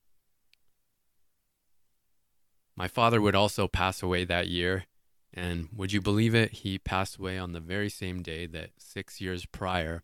My 2.76 2.88
father 2.88 3.20
would 3.20 3.34
also 3.34 3.68
pass 3.68 4.02
away 4.02 4.24
that 4.24 4.48
year, 4.48 4.86
and 5.32 5.68
would 5.74 5.92
you 5.92 6.00
believe 6.00 6.34
it? 6.34 6.52
He 6.52 6.78
passed 6.78 7.18
away 7.18 7.38
on 7.38 7.52
the 7.52 7.60
very 7.60 7.88
same 7.88 8.22
day 8.22 8.46
that 8.46 8.70
six 8.78 9.20
years 9.20 9.46
prior, 9.46 10.02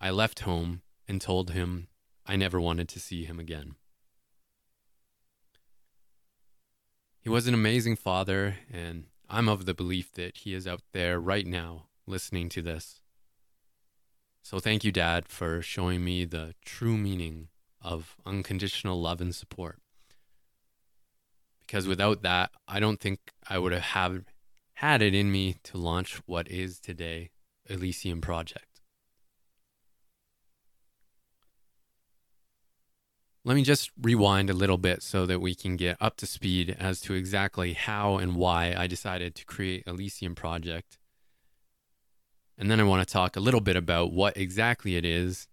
I 0.00 0.10
left 0.10 0.40
home 0.40 0.82
and 1.06 1.20
told 1.20 1.50
him 1.50 1.88
I 2.26 2.36
never 2.36 2.60
wanted 2.60 2.88
to 2.88 3.00
see 3.00 3.24
him 3.24 3.38
again. 3.38 3.76
He 7.20 7.28
was 7.28 7.46
an 7.46 7.54
amazing 7.54 7.96
father, 7.96 8.56
and 8.72 9.06
I'm 9.28 9.48
of 9.48 9.64
the 9.66 9.74
belief 9.74 10.12
that 10.12 10.38
he 10.38 10.54
is 10.54 10.66
out 10.66 10.82
there 10.92 11.20
right 11.20 11.46
now 11.46 11.86
listening 12.06 12.48
to 12.50 12.62
this. 12.62 13.00
So 14.42 14.60
thank 14.60 14.84
you, 14.84 14.92
Dad, 14.92 15.28
for 15.28 15.60
showing 15.60 16.04
me 16.04 16.24
the 16.24 16.54
true 16.64 16.96
meaning 16.96 17.48
of 17.80 18.16
unconditional 18.24 19.00
love 19.00 19.20
and 19.20 19.34
support. 19.34 19.80
Because 21.66 21.88
without 21.88 22.22
that, 22.22 22.50
I 22.68 22.80
don't 22.80 23.00
think 23.00 23.18
I 23.48 23.58
would 23.58 23.72
have 23.72 24.24
had 24.74 25.02
it 25.02 25.14
in 25.14 25.32
me 25.32 25.56
to 25.64 25.78
launch 25.78 26.20
what 26.26 26.48
is 26.48 26.78
today 26.78 27.30
Elysium 27.68 28.20
Project. 28.20 28.80
Let 33.44 33.54
me 33.54 33.62
just 33.62 33.90
rewind 34.00 34.50
a 34.50 34.54
little 34.54 34.78
bit 34.78 35.02
so 35.02 35.24
that 35.26 35.40
we 35.40 35.54
can 35.54 35.76
get 35.76 35.96
up 36.00 36.16
to 36.16 36.26
speed 36.26 36.76
as 36.80 37.00
to 37.02 37.14
exactly 37.14 37.74
how 37.74 38.16
and 38.16 38.34
why 38.34 38.74
I 38.76 38.86
decided 38.86 39.34
to 39.36 39.44
create 39.44 39.84
Elysium 39.86 40.34
Project 40.34 40.98
and 42.58 42.70
then 42.70 42.80
I 42.80 42.84
want 42.84 43.06
to 43.06 43.12
talk 43.12 43.36
a 43.36 43.40
little 43.40 43.60
bit 43.60 43.76
about 43.76 44.12
what 44.12 44.36
exactly 44.36 44.96
it 44.96 45.04
is 45.04 45.46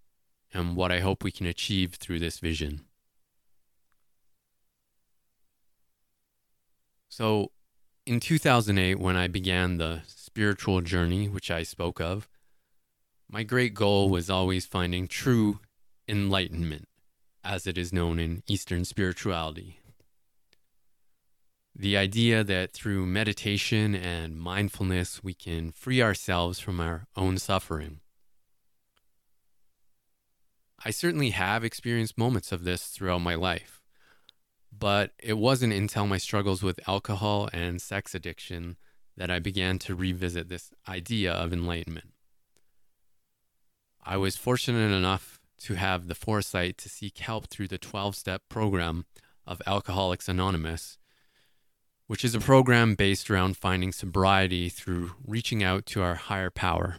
and 0.53 0.75
what 0.75 0.91
I 0.91 1.00
hope 1.00 1.24
we 1.24 1.32
can 1.32 1.46
achieve 1.46 1.96
through 1.96 2.20
this 2.20 2.39
vision. 2.39 2.82
So, 7.15 7.51
in 8.08 8.20
2008, 8.20 8.98
when 8.98 9.15
I 9.15 9.27
began 9.27 9.77
the 9.77 10.01
spiritual 10.08 10.82
journey, 10.82 11.29
which 11.29 11.51
I 11.51 11.62
spoke 11.62 12.01
of, 12.01 12.27
my 13.29 13.43
great 13.43 13.75
goal 13.75 14.10
was 14.10 14.32
always 14.32 14.65
finding 14.65 15.08
true 15.08 15.60
enlightenment, 16.10 16.88
as 17.43 17.67
it 17.67 17.77
is 17.77 17.93
known 17.93 18.17
in 18.17 18.41
Eastern 18.48 18.84
spirituality. 18.84 19.77
The 21.75 21.98
idea 21.98 22.43
that 22.43 22.74
through 22.74 23.05
meditation 23.05 23.93
and 23.93 24.36
mindfulness, 24.36 25.24
we 25.24 25.36
can 25.36 25.72
free 25.72 26.01
ourselves 26.01 26.58
from 26.58 26.79
our 26.79 27.05
own 27.15 27.38
suffering. 27.38 28.00
I 30.84 30.89
certainly 30.89 31.29
have 31.29 31.63
experienced 31.63 32.17
moments 32.17 32.51
of 32.51 32.63
this 32.63 32.88
throughout 32.88 33.22
my 33.22 33.36
life, 33.36 33.83
but 34.80 35.12
it 35.22 35.38
wasn't 35.38 35.74
until 35.74 36.08
my 36.08 36.18
struggles 36.18 36.63
with 36.63 36.88
alcohol 36.88 37.50
and 37.53 37.82
sex 37.82 38.15
addiction 38.15 38.77
that 39.15 39.30
I 39.30 39.39
began 39.39 39.80
to 39.80 39.96
revisit 39.96 40.50
this 40.50 40.72
idea 40.88 41.32
of 41.32 41.53
enlightenment. 41.53 42.13
I 44.03 44.18
was 44.18 44.36
fortunate 44.36 44.92
enough 44.92 45.39
to 45.62 45.75
have 45.75 46.08
the 46.08 46.15
foresight 46.15 46.77
to 46.80 46.89
seek 46.89 47.20
help 47.20 47.48
through 47.48 47.70
the 47.70 47.77
12 47.77 48.15
step 48.15 48.42
program 48.50 49.06
of 49.46 49.62
Alcoholics 49.65 50.27
Anonymous 50.27 50.98
which 52.08 52.25
is 52.25 52.36
a 52.36 52.39
program 52.39 52.96
based 52.96 53.30
around 53.30 53.58
finding 53.58 53.92
sobriety 53.92 54.70
through 54.70 55.12
reaching 55.25 55.63
out 55.63 55.86
to 55.86 56.01
our 56.01 56.15
higher 56.15 56.50
power. 56.50 56.98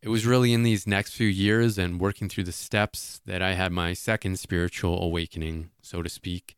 It 0.00 0.08
was 0.10 0.26
really 0.26 0.52
in 0.52 0.62
these 0.62 0.86
next 0.86 1.14
few 1.14 1.26
years 1.26 1.76
and 1.76 2.00
working 2.00 2.28
through 2.28 2.44
the 2.44 2.52
steps 2.52 3.20
that 3.26 3.42
I 3.42 3.54
had 3.54 3.72
my 3.72 3.94
second 3.94 4.38
spiritual 4.38 5.02
awakening, 5.02 5.70
so 5.82 6.02
to 6.02 6.08
speak, 6.08 6.54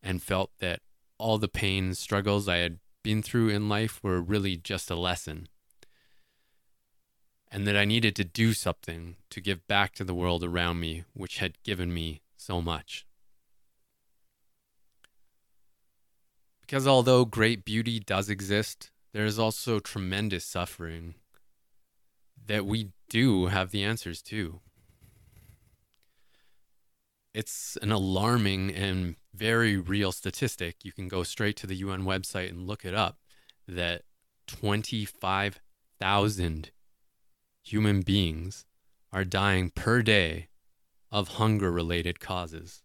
and 0.00 0.22
felt 0.22 0.52
that 0.60 0.80
all 1.18 1.38
the 1.38 1.48
pain 1.48 1.94
struggles 1.94 2.48
I 2.48 2.58
had 2.58 2.78
been 3.02 3.20
through 3.20 3.48
in 3.48 3.68
life 3.68 3.98
were 4.02 4.20
really 4.20 4.56
just 4.56 4.90
a 4.90 4.94
lesson. 4.94 5.48
And 7.50 7.66
that 7.66 7.76
I 7.76 7.84
needed 7.84 8.14
to 8.16 8.24
do 8.24 8.52
something 8.52 9.16
to 9.30 9.40
give 9.40 9.66
back 9.66 9.94
to 9.94 10.04
the 10.04 10.14
world 10.14 10.44
around 10.44 10.78
me, 10.78 11.04
which 11.14 11.38
had 11.38 11.60
given 11.64 11.92
me 11.92 12.20
so 12.36 12.62
much. 12.62 13.06
Because 16.60 16.86
although 16.86 17.24
great 17.24 17.64
beauty 17.64 17.98
does 17.98 18.28
exist, 18.28 18.90
there 19.12 19.24
is 19.24 19.38
also 19.38 19.80
tremendous 19.80 20.44
suffering 20.44 21.14
that 22.46 22.66
we 22.66 22.90
do 23.08 23.46
have 23.46 23.70
the 23.70 23.84
answers 23.84 24.20
to. 24.22 24.60
It's 27.34 27.76
an 27.82 27.92
alarming 27.92 28.74
and 28.74 29.16
very 29.34 29.76
real 29.76 30.12
statistic. 30.12 30.84
You 30.84 30.92
can 30.92 31.08
go 31.08 31.22
straight 31.22 31.56
to 31.56 31.66
the 31.66 31.76
UN 31.76 32.04
website 32.04 32.48
and 32.48 32.66
look 32.66 32.84
it 32.84 32.94
up 32.94 33.18
that 33.66 34.02
25,000 34.46 36.70
human 37.62 38.00
beings 38.00 38.64
are 39.12 39.24
dying 39.24 39.70
per 39.70 40.02
day 40.02 40.48
of 41.10 41.28
hunger 41.28 41.70
related 41.70 42.20
causes. 42.20 42.82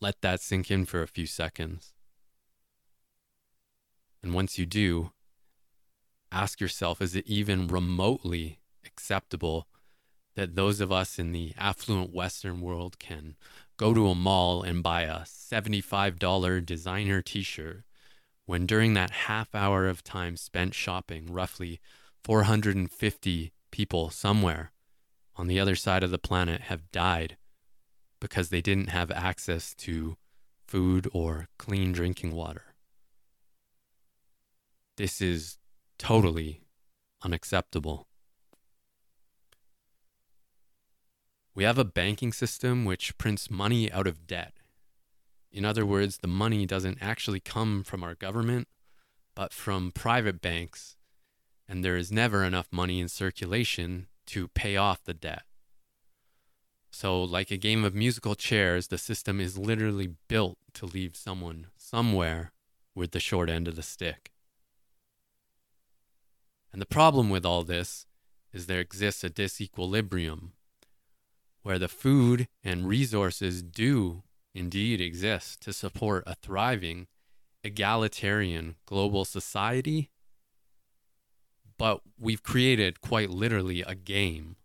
Let 0.00 0.20
that 0.20 0.40
sink 0.40 0.70
in 0.70 0.84
for 0.84 1.02
a 1.02 1.08
few 1.08 1.26
seconds. 1.26 1.94
And 4.22 4.34
once 4.34 4.58
you 4.58 4.66
do, 4.66 5.12
ask 6.32 6.60
yourself 6.60 7.00
is 7.00 7.14
it 7.14 7.26
even 7.26 7.68
remotely 7.68 8.58
acceptable 8.84 9.68
that 10.34 10.54
those 10.54 10.80
of 10.80 10.90
us 10.90 11.18
in 11.18 11.32
the 11.32 11.52
affluent 11.58 12.12
Western 12.12 12.60
world 12.60 12.98
can 12.98 13.36
go 13.76 13.92
to 13.92 14.08
a 14.08 14.14
mall 14.14 14.62
and 14.62 14.82
buy 14.82 15.02
a 15.02 15.20
$75 15.20 16.64
designer 16.64 17.20
t 17.20 17.42
shirt 17.42 17.84
when 18.46 18.66
during 18.66 18.94
that 18.94 19.10
half 19.10 19.54
hour 19.54 19.86
of 19.86 20.02
time 20.02 20.36
spent 20.36 20.74
shopping, 20.74 21.32
roughly 21.32 21.80
450 22.24 23.52
people 23.70 24.10
somewhere 24.10 24.72
on 25.36 25.46
the 25.46 25.60
other 25.60 25.76
side 25.76 26.02
of 26.02 26.10
the 26.10 26.18
planet 26.18 26.62
have 26.62 26.90
died 26.90 27.36
because 28.20 28.48
they 28.48 28.60
didn't 28.60 28.88
have 28.88 29.10
access 29.10 29.74
to 29.74 30.16
food 30.66 31.08
or 31.12 31.48
clean 31.58 31.92
drinking 31.92 32.32
water. 32.32 32.74
This 34.96 35.20
is 35.20 35.58
totally 36.02 36.60
unacceptable. 37.22 38.08
We 41.54 41.62
have 41.62 41.78
a 41.78 41.84
banking 41.84 42.32
system 42.32 42.84
which 42.84 43.16
prints 43.18 43.48
money 43.48 43.90
out 43.92 44.08
of 44.08 44.26
debt. 44.26 44.54
In 45.52 45.64
other 45.64 45.86
words, 45.86 46.18
the 46.18 46.26
money 46.26 46.66
doesn't 46.66 46.98
actually 47.00 47.38
come 47.38 47.84
from 47.84 48.02
our 48.02 48.16
government, 48.16 48.66
but 49.36 49.52
from 49.52 49.92
private 49.92 50.40
banks, 50.40 50.96
and 51.68 51.84
there 51.84 51.96
is 51.96 52.10
never 52.10 52.42
enough 52.42 52.66
money 52.72 52.98
in 52.98 53.08
circulation 53.08 54.08
to 54.26 54.48
pay 54.48 54.76
off 54.76 55.04
the 55.04 55.14
debt. 55.14 55.44
So, 56.90 57.22
like 57.22 57.52
a 57.52 57.56
game 57.56 57.84
of 57.84 57.94
musical 57.94 58.34
chairs, 58.34 58.88
the 58.88 58.98
system 58.98 59.40
is 59.40 59.56
literally 59.56 60.16
built 60.26 60.58
to 60.74 60.84
leave 60.86 61.14
someone 61.14 61.68
somewhere 61.76 62.52
with 62.92 63.12
the 63.12 63.20
short 63.20 63.48
end 63.48 63.68
of 63.68 63.76
the 63.76 63.84
stick. 63.84 64.31
And 66.72 66.80
the 66.80 66.86
problem 66.86 67.28
with 67.28 67.44
all 67.44 67.64
this 67.64 68.06
is 68.52 68.66
there 68.66 68.80
exists 68.80 69.24
a 69.24 69.30
disequilibrium 69.30 70.50
where 71.62 71.78
the 71.78 71.88
food 71.88 72.48
and 72.64 72.88
resources 72.88 73.62
do 73.62 74.22
indeed 74.54 75.00
exist 75.00 75.62
to 75.62 75.72
support 75.72 76.24
a 76.26 76.34
thriving, 76.34 77.06
egalitarian 77.62 78.76
global 78.86 79.24
society. 79.24 80.10
But 81.78 82.00
we've 82.18 82.42
created 82.42 83.00
quite 83.00 83.30
literally 83.30 83.82
a 83.82 83.94
game 83.94 84.56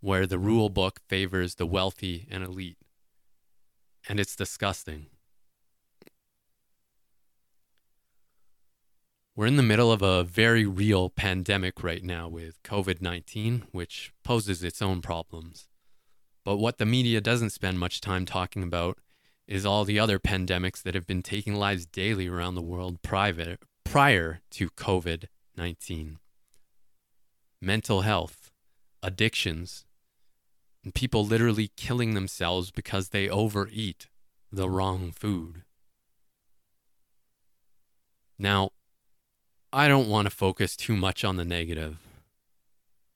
where 0.00 0.26
the 0.26 0.38
rule 0.38 0.68
book 0.68 1.00
favors 1.08 1.56
the 1.56 1.66
wealthy 1.66 2.26
and 2.30 2.44
elite. 2.44 2.78
And 4.08 4.18
it's 4.18 4.36
disgusting. 4.36 5.06
We're 9.38 9.46
in 9.46 9.54
the 9.54 9.62
middle 9.62 9.92
of 9.92 10.02
a 10.02 10.24
very 10.24 10.66
real 10.66 11.10
pandemic 11.10 11.84
right 11.84 12.02
now 12.02 12.26
with 12.26 12.60
COVID 12.64 13.00
19, 13.00 13.66
which 13.70 14.12
poses 14.24 14.64
its 14.64 14.82
own 14.82 15.00
problems. 15.00 15.68
But 16.44 16.56
what 16.56 16.78
the 16.78 16.84
media 16.84 17.20
doesn't 17.20 17.50
spend 17.50 17.78
much 17.78 18.00
time 18.00 18.26
talking 18.26 18.64
about 18.64 18.98
is 19.46 19.64
all 19.64 19.84
the 19.84 19.96
other 19.96 20.18
pandemics 20.18 20.82
that 20.82 20.96
have 20.96 21.06
been 21.06 21.22
taking 21.22 21.54
lives 21.54 21.86
daily 21.86 22.26
around 22.26 22.56
the 22.56 22.62
world 22.62 23.00
private, 23.02 23.60
prior 23.84 24.40
to 24.50 24.70
COVID 24.70 25.26
19. 25.56 26.18
Mental 27.62 28.00
health, 28.00 28.50
addictions, 29.04 29.86
and 30.82 30.92
people 30.92 31.24
literally 31.24 31.70
killing 31.76 32.14
themselves 32.14 32.72
because 32.72 33.10
they 33.10 33.28
overeat 33.28 34.08
the 34.50 34.68
wrong 34.68 35.12
food. 35.12 35.62
Now, 38.36 38.70
I 39.72 39.86
don't 39.86 40.08
want 40.08 40.26
to 40.26 40.34
focus 40.34 40.76
too 40.76 40.96
much 40.96 41.24
on 41.24 41.36
the 41.36 41.44
negative, 41.44 41.98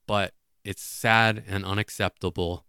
but 0.07 0.35
it's 0.65 0.83
sad 0.83 1.43
and 1.49 1.65
unacceptable, 1.65 2.65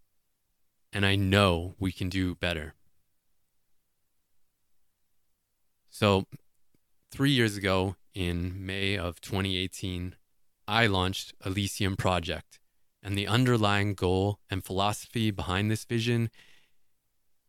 and 0.93 1.06
I 1.06 1.15
know 1.15 1.76
we 1.80 1.91
can 1.91 2.08
do 2.08 2.34
better. 2.36 2.76
So, 5.89 6.26
three 7.12 7.32
years 7.32 7.58
ago, 7.58 7.98
in 8.13 8.65
May 8.65 8.98
of 8.98 9.19
2018, 9.19 10.15
I 10.67 10.88
launched 10.88 11.34
Elysium 11.46 11.98
Project 11.98 12.60
and 13.04 13.17
the 13.17 13.28
underlying 13.28 13.96
goal 13.96 14.39
and 14.50 14.63
philosophy 14.63 15.30
behind 15.30 15.69
this 15.69 15.84
vision 15.84 16.30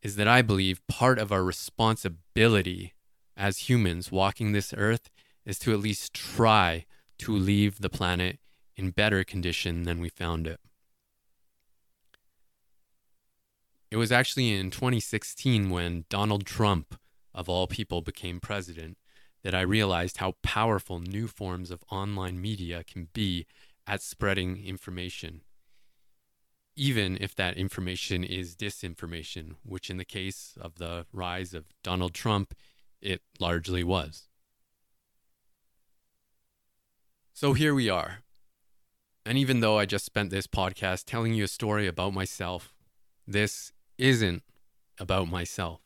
is 0.01 0.17
that 0.17 0.27
I 0.27 0.41
believe 0.41 0.85
part 0.87 1.17
of 1.17 1.31
our 1.31 1.43
responsibility 1.43 2.93
as 3.37 3.69
humans 3.69 4.11
walking 4.11 4.51
this 4.51 4.73
earth 4.75 5.09
is 5.45 5.59
to 5.59 5.73
at 5.73 5.79
least 5.79 6.13
try 6.13 6.85
to 7.19 7.31
leave 7.31 7.79
the 7.79 7.89
planet 7.89 8.39
in 8.75 8.89
better 8.89 9.23
condition 9.23 9.83
than 9.83 9.99
we 9.99 10.09
found 10.09 10.47
it. 10.47 10.59
It 13.91 13.97
was 13.97 14.11
actually 14.11 14.51
in 14.51 14.71
2016 14.71 15.69
when 15.69 16.05
Donald 16.09 16.45
Trump, 16.45 16.99
of 17.33 17.47
all 17.47 17.67
people, 17.67 18.01
became 18.01 18.39
president 18.39 18.97
that 19.43 19.55
I 19.55 19.61
realized 19.61 20.17
how 20.17 20.33
powerful 20.41 20.99
new 20.99 21.27
forms 21.27 21.69
of 21.69 21.83
online 21.91 22.41
media 22.41 22.83
can 22.83 23.09
be 23.13 23.45
at 23.87 24.01
spreading 24.01 24.65
information, 24.65 25.41
even 26.75 27.17
if 27.21 27.35
that 27.35 27.55
information 27.55 28.23
is 28.23 28.55
disinformation, 28.55 29.55
which 29.63 29.89
in 29.89 29.97
the 29.97 30.03
case 30.03 30.57
of 30.59 30.75
the 30.75 31.05
rise 31.13 31.53
of 31.53 31.65
Donald 31.83 32.13
Trump, 32.13 32.55
it 33.01 33.21
largely 33.39 33.83
was. 33.83 34.27
So 37.37 37.51
here 37.51 37.75
we 37.75 37.89
are. 37.89 38.19
And 39.25 39.37
even 39.37 39.59
though 39.59 39.77
I 39.77 39.85
just 39.85 40.05
spent 40.05 40.29
this 40.29 40.47
podcast 40.47 41.03
telling 41.03 41.33
you 41.33 41.43
a 41.43 41.49
story 41.49 41.85
about 41.85 42.13
myself, 42.13 42.73
this 43.27 43.73
isn't 43.97 44.41
about 44.99 45.27
myself. 45.27 45.81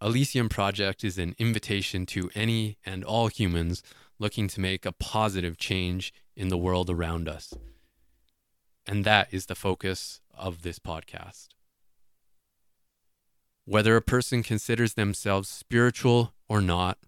Elysium 0.00 0.48
Project 0.48 1.02
is 1.02 1.18
an 1.18 1.34
invitation 1.36 2.06
to 2.06 2.30
any 2.32 2.78
and 2.86 3.02
all 3.02 3.26
humans 3.26 3.82
looking 4.20 4.46
to 4.46 4.60
make 4.60 4.86
a 4.86 4.92
positive 4.92 5.56
change 5.56 6.14
in 6.36 6.46
the 6.46 6.58
world 6.58 6.88
around 6.88 7.28
us. 7.28 7.52
And 8.86 9.04
that 9.04 9.26
is 9.32 9.46
the 9.46 9.56
focus 9.56 10.20
of 10.32 10.62
this 10.62 10.78
podcast. 10.78 11.48
Whether 13.64 13.96
a 13.96 14.02
person 14.02 14.44
considers 14.44 14.94
themselves 14.94 15.48
spiritual 15.48 16.34
or 16.48 16.60
not, 16.60 16.98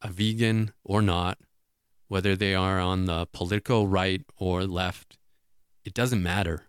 a 0.00 0.08
vegan 0.08 0.72
or 0.82 1.02
not, 1.02 1.36
whether 2.10 2.34
they 2.34 2.56
are 2.56 2.80
on 2.80 3.04
the 3.04 3.24
political 3.26 3.86
right 3.86 4.22
or 4.36 4.64
left, 4.64 5.16
it 5.84 5.94
doesn't 5.94 6.20
matter 6.20 6.64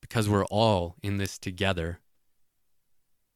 because 0.00 0.30
we're 0.30 0.46
all 0.46 0.96
in 1.02 1.18
this 1.18 1.36
together. 1.36 2.00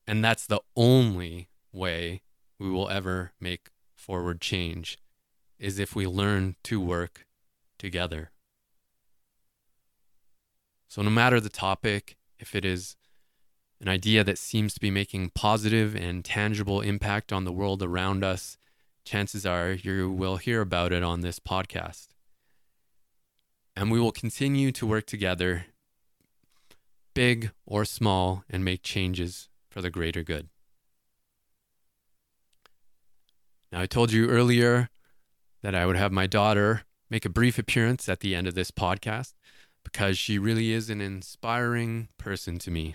And 0.06 0.24
that's 0.24 0.46
the 0.46 0.62
only 0.74 1.50
way 1.74 2.22
we 2.58 2.70
will 2.70 2.88
ever 2.88 3.32
make 3.38 3.68
forward 3.94 4.40
change 4.40 4.98
is 5.58 5.78
if 5.78 5.94
we 5.94 6.06
learn 6.06 6.56
to 6.64 6.80
work 6.80 7.26
together. 7.78 8.30
So, 10.88 11.02
no 11.02 11.10
matter 11.10 11.38
the 11.38 11.50
topic, 11.50 12.16
if 12.38 12.54
it 12.54 12.64
is 12.64 12.96
an 13.78 13.88
idea 13.88 14.24
that 14.24 14.38
seems 14.38 14.72
to 14.72 14.80
be 14.80 14.90
making 14.90 15.32
positive 15.34 15.94
and 15.94 16.24
tangible 16.24 16.80
impact 16.80 17.30
on 17.30 17.44
the 17.44 17.52
world 17.52 17.82
around 17.82 18.24
us, 18.24 18.56
chances 19.04 19.44
are 19.46 19.72
you 19.72 20.10
will 20.10 20.36
hear 20.36 20.60
about 20.60 20.92
it 20.92 21.02
on 21.02 21.20
this 21.20 21.38
podcast. 21.38 22.08
And 23.74 23.90
we 23.90 23.98
will 24.00 24.12
continue 24.12 24.70
to 24.72 24.86
work 24.86 25.06
together, 25.06 25.66
big 27.14 27.50
or 27.66 27.84
small, 27.84 28.44
and 28.50 28.64
make 28.64 28.82
changes 28.82 29.48
for 29.70 29.80
the 29.80 29.90
greater 29.90 30.22
good. 30.22 30.48
Now, 33.70 33.80
I 33.80 33.86
told 33.86 34.12
you 34.12 34.28
earlier 34.28 34.90
that 35.62 35.74
I 35.74 35.86
would 35.86 35.96
have 35.96 36.12
my 36.12 36.26
daughter 36.26 36.82
make 37.08 37.24
a 37.24 37.30
brief 37.30 37.58
appearance 37.58 38.08
at 38.08 38.20
the 38.20 38.34
end 38.34 38.46
of 38.46 38.54
this 38.54 38.70
podcast 38.70 39.32
because 39.84 40.18
she 40.18 40.38
really 40.38 40.72
is 40.72 40.90
an 40.90 41.00
inspiring 41.00 42.08
person 42.18 42.58
to 42.58 42.70
me. 42.70 42.94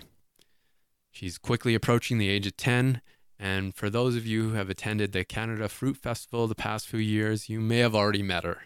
She's 1.10 1.38
quickly 1.38 1.74
approaching 1.74 2.18
the 2.18 2.28
age 2.28 2.46
of 2.46 2.56
10. 2.56 3.00
And 3.38 3.74
for 3.74 3.88
those 3.88 4.16
of 4.16 4.26
you 4.26 4.50
who 4.50 4.54
have 4.54 4.68
attended 4.68 5.12
the 5.12 5.24
Canada 5.24 5.68
Fruit 5.68 5.96
Festival 5.96 6.46
the 6.46 6.54
past 6.54 6.88
few 6.88 6.98
years, 6.98 7.48
you 7.48 7.60
may 7.60 7.78
have 7.78 7.94
already 7.94 8.22
met 8.22 8.44
her. 8.44 8.62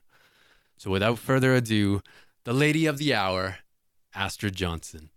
So 0.77 0.91
without 0.91 1.19
further 1.19 1.55
ado, 1.55 2.01
the 2.45 2.55
lady 2.55 2.87
of 2.87 2.99
the 2.99 3.13
hour, 3.13 3.59
Astrid 4.15 4.57
Johnson. 4.57 5.11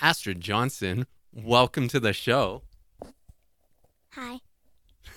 Astrid 0.00 0.40
Johnson, 0.40 1.06
welcome 1.32 1.86
to 1.88 2.00
the 2.00 2.12
show. 2.12 2.62
Hi. 4.12 4.40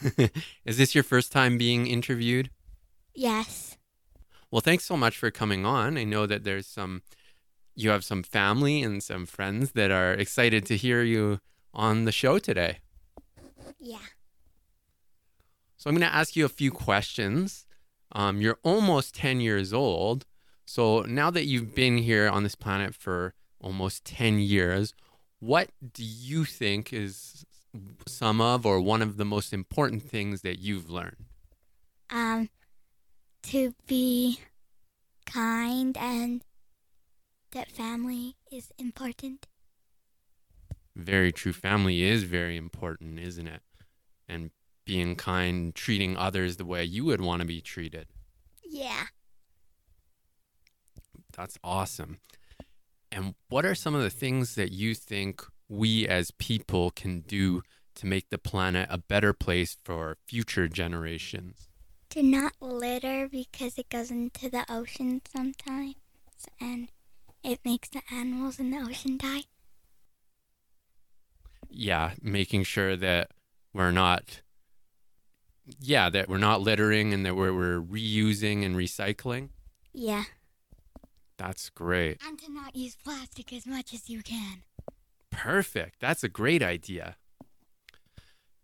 Is 0.65 0.77
this 0.77 0.93
your 0.93 1.03
first 1.03 1.31
time 1.31 1.57
being 1.57 1.87
interviewed? 1.87 2.51
Yes. 3.15 3.77
Well, 4.51 4.61
thanks 4.61 4.85
so 4.85 4.95
much 4.95 5.17
for 5.17 5.31
coming 5.31 5.65
on. 5.65 5.97
I 5.97 6.03
know 6.03 6.27
that 6.27 6.43
there's 6.43 6.67
some 6.67 7.01
you 7.75 7.89
have 7.89 8.05
some 8.05 8.21
family 8.21 8.83
and 8.83 9.01
some 9.01 9.25
friends 9.25 9.71
that 9.71 9.89
are 9.89 10.13
excited 10.13 10.63
to 10.67 10.77
hear 10.77 11.01
you 11.01 11.39
on 11.73 12.05
the 12.05 12.11
show 12.11 12.39
today. 12.39 12.79
Yeah. 13.79 13.97
So 15.77 15.89
I'm 15.89 15.95
going 15.97 16.09
to 16.09 16.15
ask 16.15 16.35
you 16.35 16.45
a 16.45 16.49
few 16.49 16.71
questions. 16.71 17.65
Um, 18.11 18.41
you're 18.41 18.59
almost 18.63 19.15
10 19.15 19.41
years 19.41 19.73
old. 19.73 20.25
So 20.65 21.01
now 21.01 21.29
that 21.29 21.45
you've 21.45 21.75
been 21.75 21.97
here 21.97 22.29
on 22.29 22.43
this 22.43 22.55
planet 22.55 22.95
for 22.95 23.33
almost 23.59 24.05
10 24.05 24.39
years, 24.39 24.93
what 25.39 25.69
do 25.93 26.03
you 26.03 26.45
think 26.45 26.93
is 26.93 27.45
some 28.07 28.39
of 28.39 28.65
or 28.65 28.79
one 28.79 29.01
of 29.01 29.17
the 29.17 29.25
most 29.25 29.51
important 29.51 30.03
things 30.03 30.41
that 30.41 30.59
you've 30.59 30.89
learned? 30.89 31.25
Um, 32.09 32.49
to 33.43 33.73
be 33.87 34.39
kind 35.25 35.97
and 35.97 36.43
that 37.51 37.71
family 37.71 38.35
is 38.51 38.71
important. 38.77 39.47
Very 40.95 41.31
true. 41.31 41.53
Family 41.53 42.03
is 42.03 42.23
very 42.23 42.55
important, 42.57 43.19
isn't 43.19 43.47
it? 43.47 43.61
And 44.27 44.51
being 44.85 45.15
kind, 45.15 45.73
treating 45.73 46.17
others 46.17 46.57
the 46.57 46.65
way 46.65 46.83
you 46.83 47.05
would 47.05 47.21
want 47.21 47.41
to 47.41 47.47
be 47.47 47.61
treated. 47.61 48.07
Yeah. 48.63 49.05
That's 51.35 51.57
awesome. 51.63 52.19
And 53.11 53.35
what 53.49 53.65
are 53.65 53.75
some 53.75 53.95
of 53.95 54.01
the 54.01 54.09
things 54.09 54.55
that 54.55 54.71
you 54.71 54.93
think 54.95 55.43
we 55.69 56.07
as 56.07 56.31
people 56.31 56.91
can 56.91 57.21
do 57.21 57.61
to 57.95 58.05
make 58.05 58.29
the 58.29 58.37
planet 58.37 58.87
a 58.91 58.97
better 58.97 59.33
place 59.33 59.77
for 59.83 60.17
future 60.27 60.67
generations? 60.67 61.67
To 62.11 62.23
not 62.23 62.53
litter 62.59 63.27
because 63.27 63.77
it 63.77 63.89
goes 63.89 64.11
into 64.11 64.49
the 64.49 64.65
ocean 64.69 65.21
sometimes 65.31 65.95
and 66.59 66.89
it 67.43 67.59
makes 67.65 67.89
the 67.89 68.01
animals 68.11 68.59
in 68.59 68.71
the 68.71 68.79
ocean 68.79 69.17
die. 69.17 69.43
Yeah, 71.73 72.11
making 72.21 72.63
sure 72.63 72.95
that 72.95 73.31
we're 73.73 73.91
not 73.91 74.41
yeah, 75.79 76.09
that 76.09 76.27
we're 76.27 76.37
not 76.37 76.61
littering 76.61 77.13
and 77.13 77.25
that 77.25 77.35
we're, 77.35 77.53
we're 77.53 77.81
reusing 77.81 78.65
and 78.65 78.75
recycling. 78.75 79.49
Yeah. 79.93 80.23
That's 81.37 81.69
great. 81.69 82.17
And 82.25 82.37
to 82.39 82.51
not 82.51 82.75
use 82.75 82.97
plastic 83.01 83.53
as 83.53 83.65
much 83.65 83.93
as 83.93 84.09
you 84.09 84.21
can. 84.21 84.63
Perfect. 85.31 85.99
That's 85.99 86.23
a 86.23 86.29
great 86.29 86.61
idea. 86.61 87.15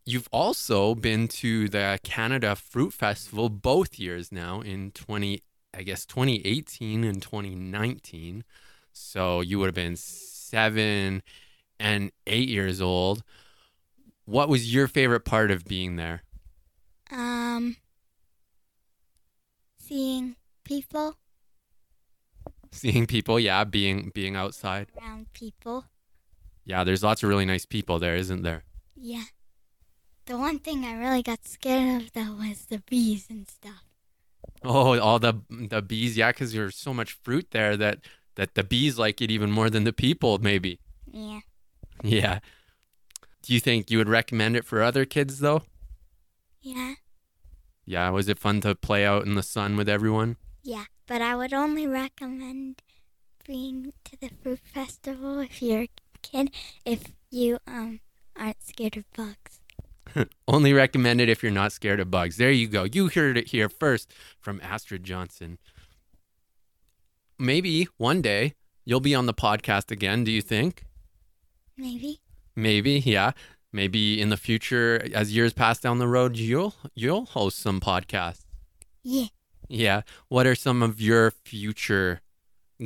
You've 0.05 0.27
also 0.31 0.95
been 0.95 1.27
to 1.29 1.69
the 1.69 1.99
Canada 2.03 2.55
Fruit 2.55 2.93
Festival 2.93 3.49
both 3.49 3.99
years 3.99 4.31
now 4.31 4.61
in 4.61 4.91
20 4.91 5.43
I 5.71 5.83
guess 5.83 6.05
2018 6.05 7.03
and 7.03 7.21
2019. 7.21 8.43
So 8.91 9.41
you 9.41 9.59
would 9.59 9.67
have 9.67 9.75
been 9.75 9.95
7 9.95 11.21
and 11.79 12.11
8 12.27 12.49
years 12.49 12.81
old. 12.81 13.23
What 14.25 14.49
was 14.49 14.73
your 14.73 14.87
favorite 14.87 15.25
part 15.25 15.51
of 15.51 15.65
being 15.65 15.95
there? 15.97 16.23
Um, 17.11 17.75
seeing 19.79 20.35
people 20.63 21.17
Seeing 22.71 23.05
people, 23.07 23.39
yeah, 23.39 23.63
being 23.63 24.11
being 24.13 24.35
outside. 24.35 24.91
around 24.97 25.33
people. 25.33 25.85
Yeah, 26.65 26.83
there's 26.83 27.03
lots 27.03 27.23
of 27.23 27.29
really 27.29 27.45
nice 27.45 27.65
people 27.65 27.99
there, 27.99 28.15
isn't 28.15 28.43
there? 28.43 28.63
Yeah. 28.95 29.25
The 30.25 30.37
one 30.37 30.59
thing 30.59 30.85
I 30.85 30.93
really 30.93 31.23
got 31.23 31.45
scared 31.47 32.03
of 32.03 32.11
though 32.13 32.33
was 32.35 32.67
the 32.67 32.79
bees 32.79 33.29
and 33.29 33.47
stuff. 33.49 33.83
Oh, 34.63 34.97
all 34.99 35.19
the 35.19 35.41
the 35.49 35.81
bees, 35.81 36.17
yeah, 36.17 36.31
because 36.31 36.53
there's 36.53 36.75
so 36.75 36.93
much 36.93 37.13
fruit 37.23 37.51
there 37.51 37.75
that 37.77 37.99
that 38.35 38.55
the 38.55 38.63
bees 38.63 38.97
like 38.97 39.21
it 39.21 39.31
even 39.31 39.51
more 39.51 39.69
than 39.69 39.83
the 39.83 39.93
people, 39.93 40.37
maybe. 40.39 40.79
Yeah. 41.11 41.41
Yeah. 42.03 42.39
Do 43.43 43.53
you 43.53 43.59
think 43.59 43.89
you 43.89 43.97
would 43.97 44.09
recommend 44.09 44.55
it 44.55 44.65
for 44.65 44.81
other 44.81 45.05
kids 45.05 45.39
though? 45.39 45.63
Yeah. 46.61 46.95
Yeah, 47.85 48.09
was 48.11 48.29
it 48.29 48.37
fun 48.37 48.61
to 48.61 48.75
play 48.75 49.05
out 49.05 49.25
in 49.25 49.35
the 49.35 49.43
sun 49.43 49.75
with 49.75 49.89
everyone? 49.89 50.37
Yeah. 50.63 50.85
But 51.07 51.21
I 51.21 51.35
would 51.35 51.53
only 51.53 51.87
recommend 51.87 52.81
being 53.47 53.93
to 54.05 54.17
the 54.19 54.29
fruit 54.43 54.59
festival 54.63 55.39
if 55.39 55.61
you're 55.61 55.83
a 55.83 55.89
kid 56.21 56.51
if 56.85 57.03
you 57.31 57.57
um 57.65 57.99
aren't 58.35 58.63
scared 58.63 58.97
of 58.97 59.05
bugs. 59.13 59.59
Only 60.47 60.73
recommend 60.73 61.21
it 61.21 61.29
if 61.29 61.43
you're 61.43 61.51
not 61.51 61.71
scared 61.71 61.99
of 61.99 62.09
bugs. 62.09 62.37
There 62.37 62.51
you 62.51 62.67
go. 62.67 62.83
You 62.83 63.09
heard 63.09 63.37
it 63.37 63.49
here 63.49 63.69
first 63.69 64.11
from 64.39 64.59
Astrid 64.63 65.03
Johnson. 65.03 65.57
Maybe 67.37 67.87
one 67.97 68.21
day 68.21 68.53
you'll 68.85 68.99
be 68.99 69.15
on 69.15 69.25
the 69.27 69.33
podcast 69.33 69.91
again, 69.91 70.23
do 70.23 70.31
you 70.31 70.41
think? 70.41 70.83
Maybe. 71.79 72.19
Maybe, 72.55 72.99
yeah. 72.99 73.31
Maybe 73.71 74.19
in 74.19 74.29
the 74.29 74.37
future 74.37 75.07
as 75.13 75.33
years 75.33 75.53
pass 75.53 75.79
down 75.79 75.99
the 75.99 76.07
road, 76.07 76.35
you'll 76.35 76.73
you'll 76.93 77.25
host 77.25 77.59
some 77.59 77.79
podcasts. 77.79 78.43
Yeah. 79.03 79.27
Yeah. 79.69 80.01
What 80.27 80.45
are 80.45 80.55
some 80.55 80.81
of 80.83 80.99
your 80.99 81.31
future 81.31 82.21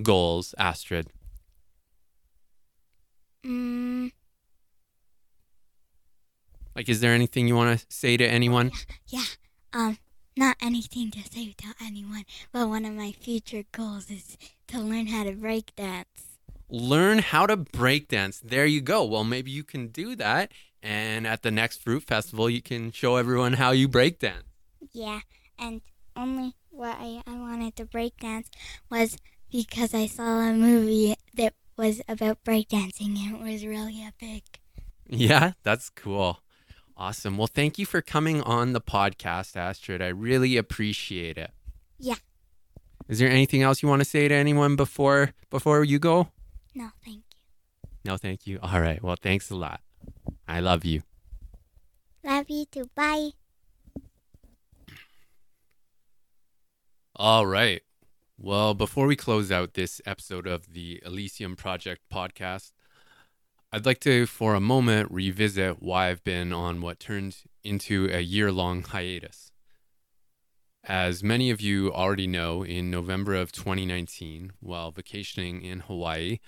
goals, 0.01 0.53
Astrid? 0.59 1.07
Mm, 3.45 4.11
Like 6.75 6.87
is 6.89 7.01
there 7.01 7.13
anything 7.13 7.47
you 7.47 7.55
want 7.55 7.79
to 7.79 7.85
say 7.89 8.15
to 8.17 8.25
anyone? 8.25 8.71
yeah. 9.07 9.23
Um, 9.73 9.97
not 10.37 10.55
anything 10.61 11.11
to 11.11 11.21
say 11.23 11.53
to 11.57 11.73
anyone, 11.81 12.25
but 12.51 12.67
one 12.69 12.85
of 12.85 12.93
my 12.93 13.11
future 13.11 13.63
goals 13.71 14.09
is 14.11 14.37
to 14.67 14.79
learn 14.79 15.07
how 15.07 15.23
to 15.23 15.31
break 15.33 15.75
dance. 15.75 16.32
Learn 16.69 17.19
how 17.19 17.45
to 17.45 17.57
breakdance. 17.57 18.41
There 18.41 18.65
you 18.65 18.81
go. 18.81 19.03
Well, 19.03 19.23
maybe 19.23 19.51
you 19.51 19.63
can 19.63 19.87
do 19.87 20.15
that. 20.15 20.51
And 20.81 21.25
at 21.25 21.43
the 21.43 21.51
next 21.51 21.81
fruit 21.81 22.03
festival, 22.03 22.49
you 22.49 22.61
can 22.61 22.91
show 22.91 23.15
everyone 23.15 23.53
how 23.53 23.71
you 23.71 23.87
breakdance. 23.87 24.43
Yeah, 24.91 25.21
and 25.57 25.81
only 26.15 26.53
why 26.69 27.21
I 27.25 27.31
wanted 27.31 27.75
to 27.77 27.85
break 27.85 28.17
dance 28.17 28.49
was 28.89 29.17
because 29.51 29.93
I 29.93 30.07
saw 30.07 30.39
a 30.39 30.53
movie 30.53 31.15
that 31.35 31.53
was 31.77 32.01
about 32.07 32.43
breakdancing 32.43 33.17
and 33.17 33.35
it 33.37 33.51
was 33.53 33.65
really 33.65 34.03
epic. 34.03 34.59
Yeah, 35.07 35.53
that's 35.63 35.89
cool. 35.89 36.39
Awesome. 36.97 37.37
Well, 37.37 37.47
thank 37.47 37.79
you 37.79 37.85
for 37.85 38.01
coming 38.01 38.41
on 38.41 38.73
the 38.73 38.81
podcast, 38.81 39.55
Astrid. 39.55 40.01
I 40.01 40.07
really 40.07 40.57
appreciate 40.57 41.37
it. 41.37 41.51
Yeah. 41.97 42.15
Is 43.07 43.19
there 43.19 43.29
anything 43.29 43.61
else 43.61 43.81
you 43.81 43.89
want 43.89 44.01
to 44.01 44.09
say 44.09 44.27
to 44.27 44.33
anyone 44.35 44.75
before 44.75 45.33
before 45.49 45.83
you 45.83 45.99
go? 45.99 46.29
No, 46.75 46.89
thank 47.03 47.17
you. 47.17 47.39
No, 48.05 48.17
thank 48.17 48.47
you. 48.47 48.59
All 48.61 48.81
right. 48.81 49.01
Well, 49.01 49.15
thanks 49.21 49.49
a 49.49 49.55
lot. 49.55 49.81
I 50.47 50.59
love 50.59 50.83
you. 50.83 51.03
Love 52.23 52.45
you 52.49 52.65
too. 52.65 52.89
Bye. 52.95 53.31
All 57.15 57.45
right. 57.45 57.81
Well, 58.37 58.73
before 58.73 59.07
we 59.07 59.15
close 59.15 59.51
out 59.51 59.75
this 59.75 60.01
episode 60.05 60.47
of 60.47 60.73
the 60.73 61.01
Elysium 61.05 61.55
Project 61.55 62.01
podcast, 62.11 62.71
I'd 63.71 63.85
like 63.85 63.99
to, 64.01 64.25
for 64.25 64.53
a 64.55 64.59
moment, 64.59 65.11
revisit 65.11 65.81
why 65.81 66.09
I've 66.09 66.23
been 66.23 66.51
on 66.51 66.81
what 66.81 66.99
turned 66.99 67.37
into 67.63 68.09
a 68.11 68.19
year 68.19 68.51
long 68.51 68.83
hiatus. 68.83 69.51
As 70.83 71.23
many 71.23 71.49
of 71.49 71.61
you 71.61 71.93
already 71.93 72.27
know, 72.27 72.63
in 72.63 72.91
November 72.91 73.35
of 73.35 73.51
2019, 73.51 74.51
while 74.59 74.91
vacationing 74.91 75.61
in 75.61 75.81
Hawaii, 75.81 76.39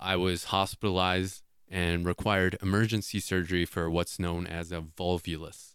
I 0.00 0.16
was 0.16 0.44
hospitalized 0.44 1.42
and 1.68 2.06
required 2.06 2.56
emergency 2.62 3.20
surgery 3.20 3.66
for 3.66 3.90
what's 3.90 4.18
known 4.18 4.46
as 4.46 4.72
a 4.72 4.80
volvulus. 4.80 5.74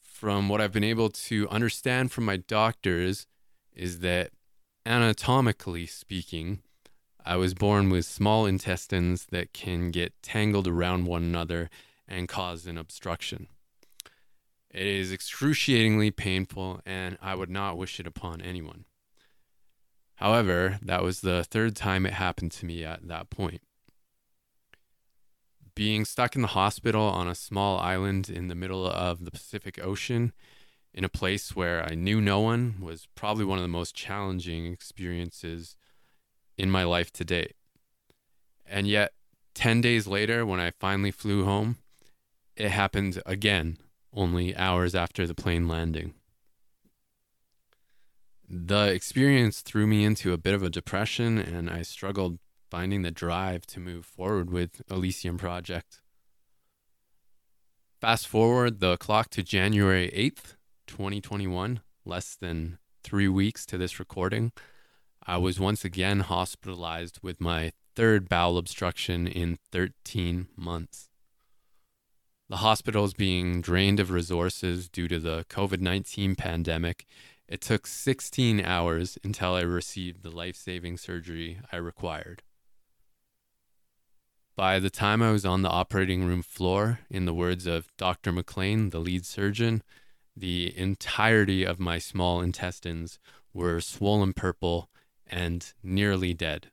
From 0.00 0.48
what 0.48 0.62
I've 0.62 0.72
been 0.72 0.82
able 0.82 1.10
to 1.10 1.48
understand 1.50 2.10
from 2.10 2.24
my 2.24 2.38
doctors, 2.38 3.26
is 3.74 4.00
that 4.00 4.30
anatomically 4.86 5.86
speaking, 5.86 6.62
I 7.24 7.36
was 7.36 7.52
born 7.52 7.90
with 7.90 8.06
small 8.06 8.46
intestines 8.46 9.26
that 9.26 9.52
can 9.52 9.90
get 9.90 10.14
tangled 10.22 10.66
around 10.66 11.04
one 11.04 11.22
another 11.22 11.68
and 12.08 12.28
cause 12.28 12.66
an 12.66 12.78
obstruction. 12.78 13.48
It 14.70 14.86
is 14.86 15.12
excruciatingly 15.12 16.12
painful, 16.12 16.80
and 16.86 17.18
I 17.20 17.34
would 17.34 17.50
not 17.50 17.76
wish 17.76 18.00
it 18.00 18.06
upon 18.06 18.40
anyone. 18.40 18.86
However, 20.16 20.78
that 20.82 21.02
was 21.02 21.20
the 21.20 21.44
third 21.44 21.74
time 21.74 22.06
it 22.06 22.12
happened 22.14 22.52
to 22.52 22.66
me 22.66 22.84
at 22.84 23.08
that 23.08 23.30
point. 23.30 23.62
Being 25.74 26.04
stuck 26.04 26.36
in 26.36 26.42
the 26.42 26.48
hospital 26.48 27.02
on 27.02 27.26
a 27.26 27.34
small 27.34 27.78
island 27.80 28.30
in 28.30 28.46
the 28.48 28.54
middle 28.54 28.86
of 28.86 29.24
the 29.24 29.32
Pacific 29.32 29.78
Ocean 29.82 30.32
in 30.92 31.02
a 31.02 31.08
place 31.08 31.56
where 31.56 31.84
I 31.84 31.96
knew 31.96 32.20
no 32.20 32.40
one 32.40 32.76
was 32.80 33.08
probably 33.16 33.44
one 33.44 33.58
of 33.58 33.62
the 33.64 33.68
most 33.68 33.96
challenging 33.96 34.72
experiences 34.72 35.76
in 36.56 36.70
my 36.70 36.84
life 36.84 37.12
to 37.14 37.24
date. 37.24 37.56
And 38.64 38.86
yet, 38.86 39.12
10 39.54 39.80
days 39.80 40.06
later, 40.06 40.46
when 40.46 40.60
I 40.60 40.70
finally 40.70 41.10
flew 41.10 41.44
home, 41.44 41.78
it 42.56 42.70
happened 42.70 43.20
again, 43.26 43.78
only 44.12 44.54
hours 44.56 44.94
after 44.94 45.26
the 45.26 45.34
plane 45.34 45.66
landing. 45.66 46.14
The 48.48 48.92
experience 48.92 49.60
threw 49.60 49.86
me 49.86 50.04
into 50.04 50.32
a 50.32 50.38
bit 50.38 50.54
of 50.54 50.62
a 50.62 50.70
depression, 50.70 51.38
and 51.38 51.70
I 51.70 51.82
struggled 51.82 52.38
finding 52.70 53.02
the 53.02 53.10
drive 53.10 53.66
to 53.68 53.80
move 53.80 54.04
forward 54.04 54.50
with 54.50 54.82
Elysium 54.90 55.38
Project. 55.38 56.00
Fast 58.00 58.28
forward 58.28 58.80
the 58.80 58.96
clock 58.98 59.30
to 59.30 59.42
January 59.42 60.10
8th, 60.10 60.56
2021, 60.86 61.80
less 62.04 62.36
than 62.36 62.78
three 63.02 63.28
weeks 63.28 63.64
to 63.66 63.78
this 63.78 63.98
recording, 63.98 64.52
I 65.26 65.38
was 65.38 65.58
once 65.58 65.84
again 65.84 66.20
hospitalized 66.20 67.20
with 67.22 67.40
my 67.40 67.72
third 67.96 68.28
bowel 68.28 68.58
obstruction 68.58 69.26
in 69.26 69.58
13 69.72 70.48
months. 70.56 71.08
The 72.50 72.56
hospital 72.56 73.04
is 73.04 73.14
being 73.14 73.62
drained 73.62 74.00
of 74.00 74.10
resources 74.10 74.88
due 74.90 75.08
to 75.08 75.18
the 75.18 75.46
COVID 75.48 75.80
19 75.80 76.34
pandemic. 76.34 77.06
It 77.46 77.60
took 77.60 77.86
16 77.86 78.60
hours 78.64 79.18
until 79.22 79.54
I 79.54 79.60
received 79.60 80.22
the 80.22 80.30
life 80.30 80.56
saving 80.56 80.96
surgery 80.96 81.60
I 81.70 81.76
required. 81.76 82.42
By 84.56 84.78
the 84.78 84.90
time 84.90 85.20
I 85.20 85.32
was 85.32 85.44
on 85.44 85.62
the 85.62 85.68
operating 85.68 86.24
room 86.24 86.42
floor, 86.42 87.00
in 87.10 87.24
the 87.24 87.34
words 87.34 87.66
of 87.66 87.88
Dr. 87.96 88.32
McLean, 88.32 88.90
the 88.90 89.00
lead 89.00 89.26
surgeon, 89.26 89.82
the 90.36 90.76
entirety 90.76 91.64
of 91.64 91.80
my 91.80 91.98
small 91.98 92.40
intestines 92.40 93.18
were 93.52 93.80
swollen 93.80 94.32
purple 94.32 94.88
and 95.26 95.72
nearly 95.82 96.34
dead. 96.34 96.70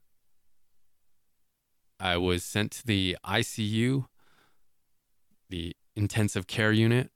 I 2.00 2.18
was 2.18 2.44
sent 2.44 2.72
to 2.74 2.86
the 2.86 3.18
ICU, 3.26 4.06
the 5.50 5.76
intensive 5.96 6.48
care 6.48 6.72
unit, 6.72 7.12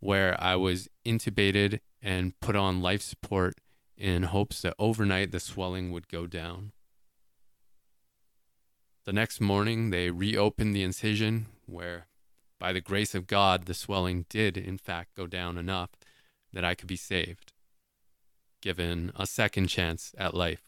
where 0.00 0.38
I 0.42 0.56
was 0.56 0.88
intubated 1.04 1.80
and 2.06 2.38
put 2.38 2.54
on 2.54 2.80
life 2.80 3.02
support 3.02 3.56
in 3.96 4.22
hopes 4.22 4.62
that 4.62 4.76
overnight 4.78 5.32
the 5.32 5.40
swelling 5.40 5.90
would 5.90 6.06
go 6.06 6.28
down. 6.28 6.70
The 9.06 9.12
next 9.12 9.40
morning, 9.40 9.90
they 9.90 10.12
reopened 10.12 10.72
the 10.72 10.84
incision 10.84 11.46
where 11.66 12.06
by 12.60 12.72
the 12.72 12.80
grace 12.80 13.16
of 13.16 13.26
God, 13.26 13.64
the 13.64 13.74
swelling 13.74 14.24
did, 14.28 14.56
in 14.56 14.78
fact, 14.78 15.16
go 15.16 15.26
down 15.26 15.58
enough 15.58 15.90
that 16.52 16.64
I 16.64 16.76
could 16.76 16.86
be 16.86 16.96
saved, 16.96 17.52
given 18.62 19.10
a 19.16 19.26
second 19.26 19.66
chance 19.66 20.14
at 20.16 20.32
life. 20.32 20.62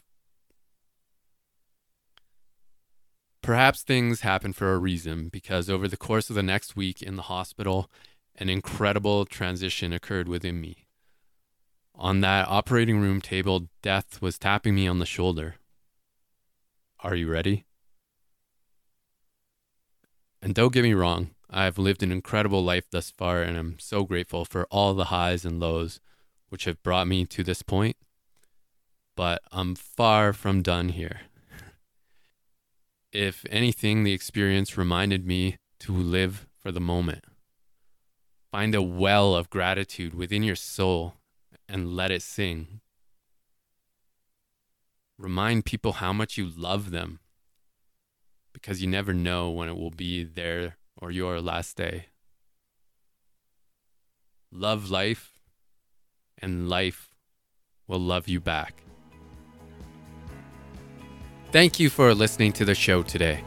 Perhaps 3.43 3.83
things 3.83 4.23
happened 4.23 4.57
for 4.57 4.75
a 4.75 4.79
reason 4.79 5.29
because 5.29 5.71
over 5.71 5.87
the 5.87 5.97
course 5.97 6.31
of 6.31 6.35
the 6.35 6.43
next 6.43 6.75
week 6.75 7.01
in 7.01 7.15
the 7.15 7.23
hospital, 7.23 7.89
an 8.35 8.49
incredible 8.49 9.25
transition 9.25 9.93
occurred 9.93 10.27
within 10.27 10.61
me. 10.61 10.88
On 12.01 12.21
that 12.21 12.47
operating 12.49 13.01
room 13.01 13.21
table, 13.21 13.69
death 13.83 14.23
was 14.23 14.39
tapping 14.39 14.77
me 14.77 14.87
on 14.87 15.01
the 15.01 15.07
shoulder. 15.07 15.57
Are 17.01 17.17
you 17.17 17.29
ready? 17.29 17.65
And 20.41 20.55
don't 20.55 20.73
get 20.73 20.85
me 20.85 20.95
wrong, 20.95 21.31
I've 21.51 21.77
lived 21.77 22.05
an 22.05 22.13
incredible 22.13 22.63
life 22.63 22.89
thus 22.89 23.11
far, 23.11 23.43
and 23.43 23.57
I'm 23.59 23.81
so 23.81 24.05
grateful 24.05 24.45
for 24.45 24.65
all 24.71 24.95
the 24.95 25.07
highs 25.07 25.45
and 25.45 25.59
lows 25.59 25.99
which 26.51 26.67
have 26.67 26.81
brought 26.85 27.09
me 27.09 27.27
to 27.27 27.43
this 27.43 27.63
point. 27.63 27.97
But 29.17 29.43
I'm 29.51 29.75
far 29.75 30.33
from 30.33 30.63
done 30.63 30.91
here. 30.91 31.23
if 33.13 33.45
anything, 33.51 34.05
the 34.05 34.13
experience 34.13 34.79
reminded 34.79 35.27
me 35.27 35.57
to 35.81 35.93
live 35.93 36.47
for 36.63 36.71
the 36.71 36.81
moment. 36.81 37.25
Find 38.53 38.77
a 38.77 38.83
well 38.83 39.35
of 39.35 39.51
gratitude 39.51 40.15
within 40.15 40.45
your 40.45 40.57
soul 40.57 41.18
and 41.69 41.95
let 41.95 42.11
it 42.11 42.23
sing. 42.23 42.81
Remind 45.19 45.65
people 45.65 45.95
how 45.95 46.13
much 46.13 46.39
you 46.39 46.49
love 46.49 46.91
them 46.91 47.21
because 48.53 48.81
you 48.81 48.89
never 48.89 49.13
know 49.13 49.51
when 49.51 49.69
it 49.69 49.77
will 49.77 49.91
be 49.91 50.25
their 50.25 50.77
or 51.01 51.11
your 51.11 51.41
last 51.41 51.77
day. 51.77 52.07
Love 54.51 54.91
life, 54.91 55.39
and 56.41 56.69
life 56.69 57.11
will 57.87 58.01
love 58.01 58.29
you 58.29 58.41
back. 58.41 58.83
Thank 61.53 61.79
you 61.79 61.91
for 61.91 62.15
listening 62.15 62.53
to 62.55 62.65
the 62.65 62.75
show 62.75 63.03
today. 63.03 63.43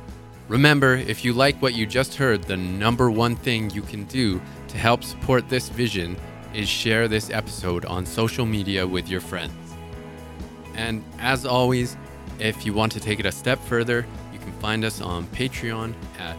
Remember, 0.48 0.96
if 0.96 1.24
you 1.24 1.34
like 1.34 1.62
what 1.62 1.76
you 1.76 1.86
just 1.86 2.16
heard, 2.16 2.44
the 2.44 2.58
number 2.58 3.10
one 3.10 3.36
thing 3.36 3.70
you 3.70 3.82
can 3.82 4.04
do 4.06 4.42
to 4.68 4.78
help 4.78 5.04
support 5.04 5.48
this 5.50 5.70
vision 5.70 6.18
is 6.54 6.70
share 6.70 7.08
this 7.08 7.30
episode 7.30 7.86
on 7.86 8.06
social 8.06 8.46
media 8.46 8.86
with 8.86 9.08
your 9.10 9.22
friends. 9.22 9.54
And 10.76 11.02
as 11.20 11.46
always, 11.46 11.96
if 12.40 12.66
you 12.66 12.74
want 12.74 12.92
to 12.94 13.00
take 13.00 13.20
it 13.20 13.26
a 13.26 13.32
step 13.32 13.60
further, 13.60 14.06
you 14.34 14.40
can 14.40 14.52
find 14.54 14.84
us 14.84 15.00
on 15.02 15.28
Patreon 15.28 15.94
at 16.20 16.36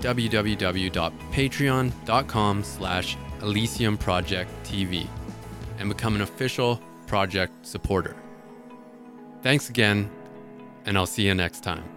www.patreon.com 0.00 2.64
slash 2.64 3.16
Elysium 3.42 3.98
Project 3.98 4.50
TV 4.64 5.06
and 5.78 5.88
become 5.88 6.14
an 6.14 6.20
official 6.22 6.80
project 7.06 7.66
supporter. 7.66 8.16
Thanks 9.42 9.68
again, 9.68 10.10
and 10.84 10.98
I'll 10.98 11.06
see 11.06 11.26
you 11.26 11.34
next 11.34 11.62
time. 11.62 11.95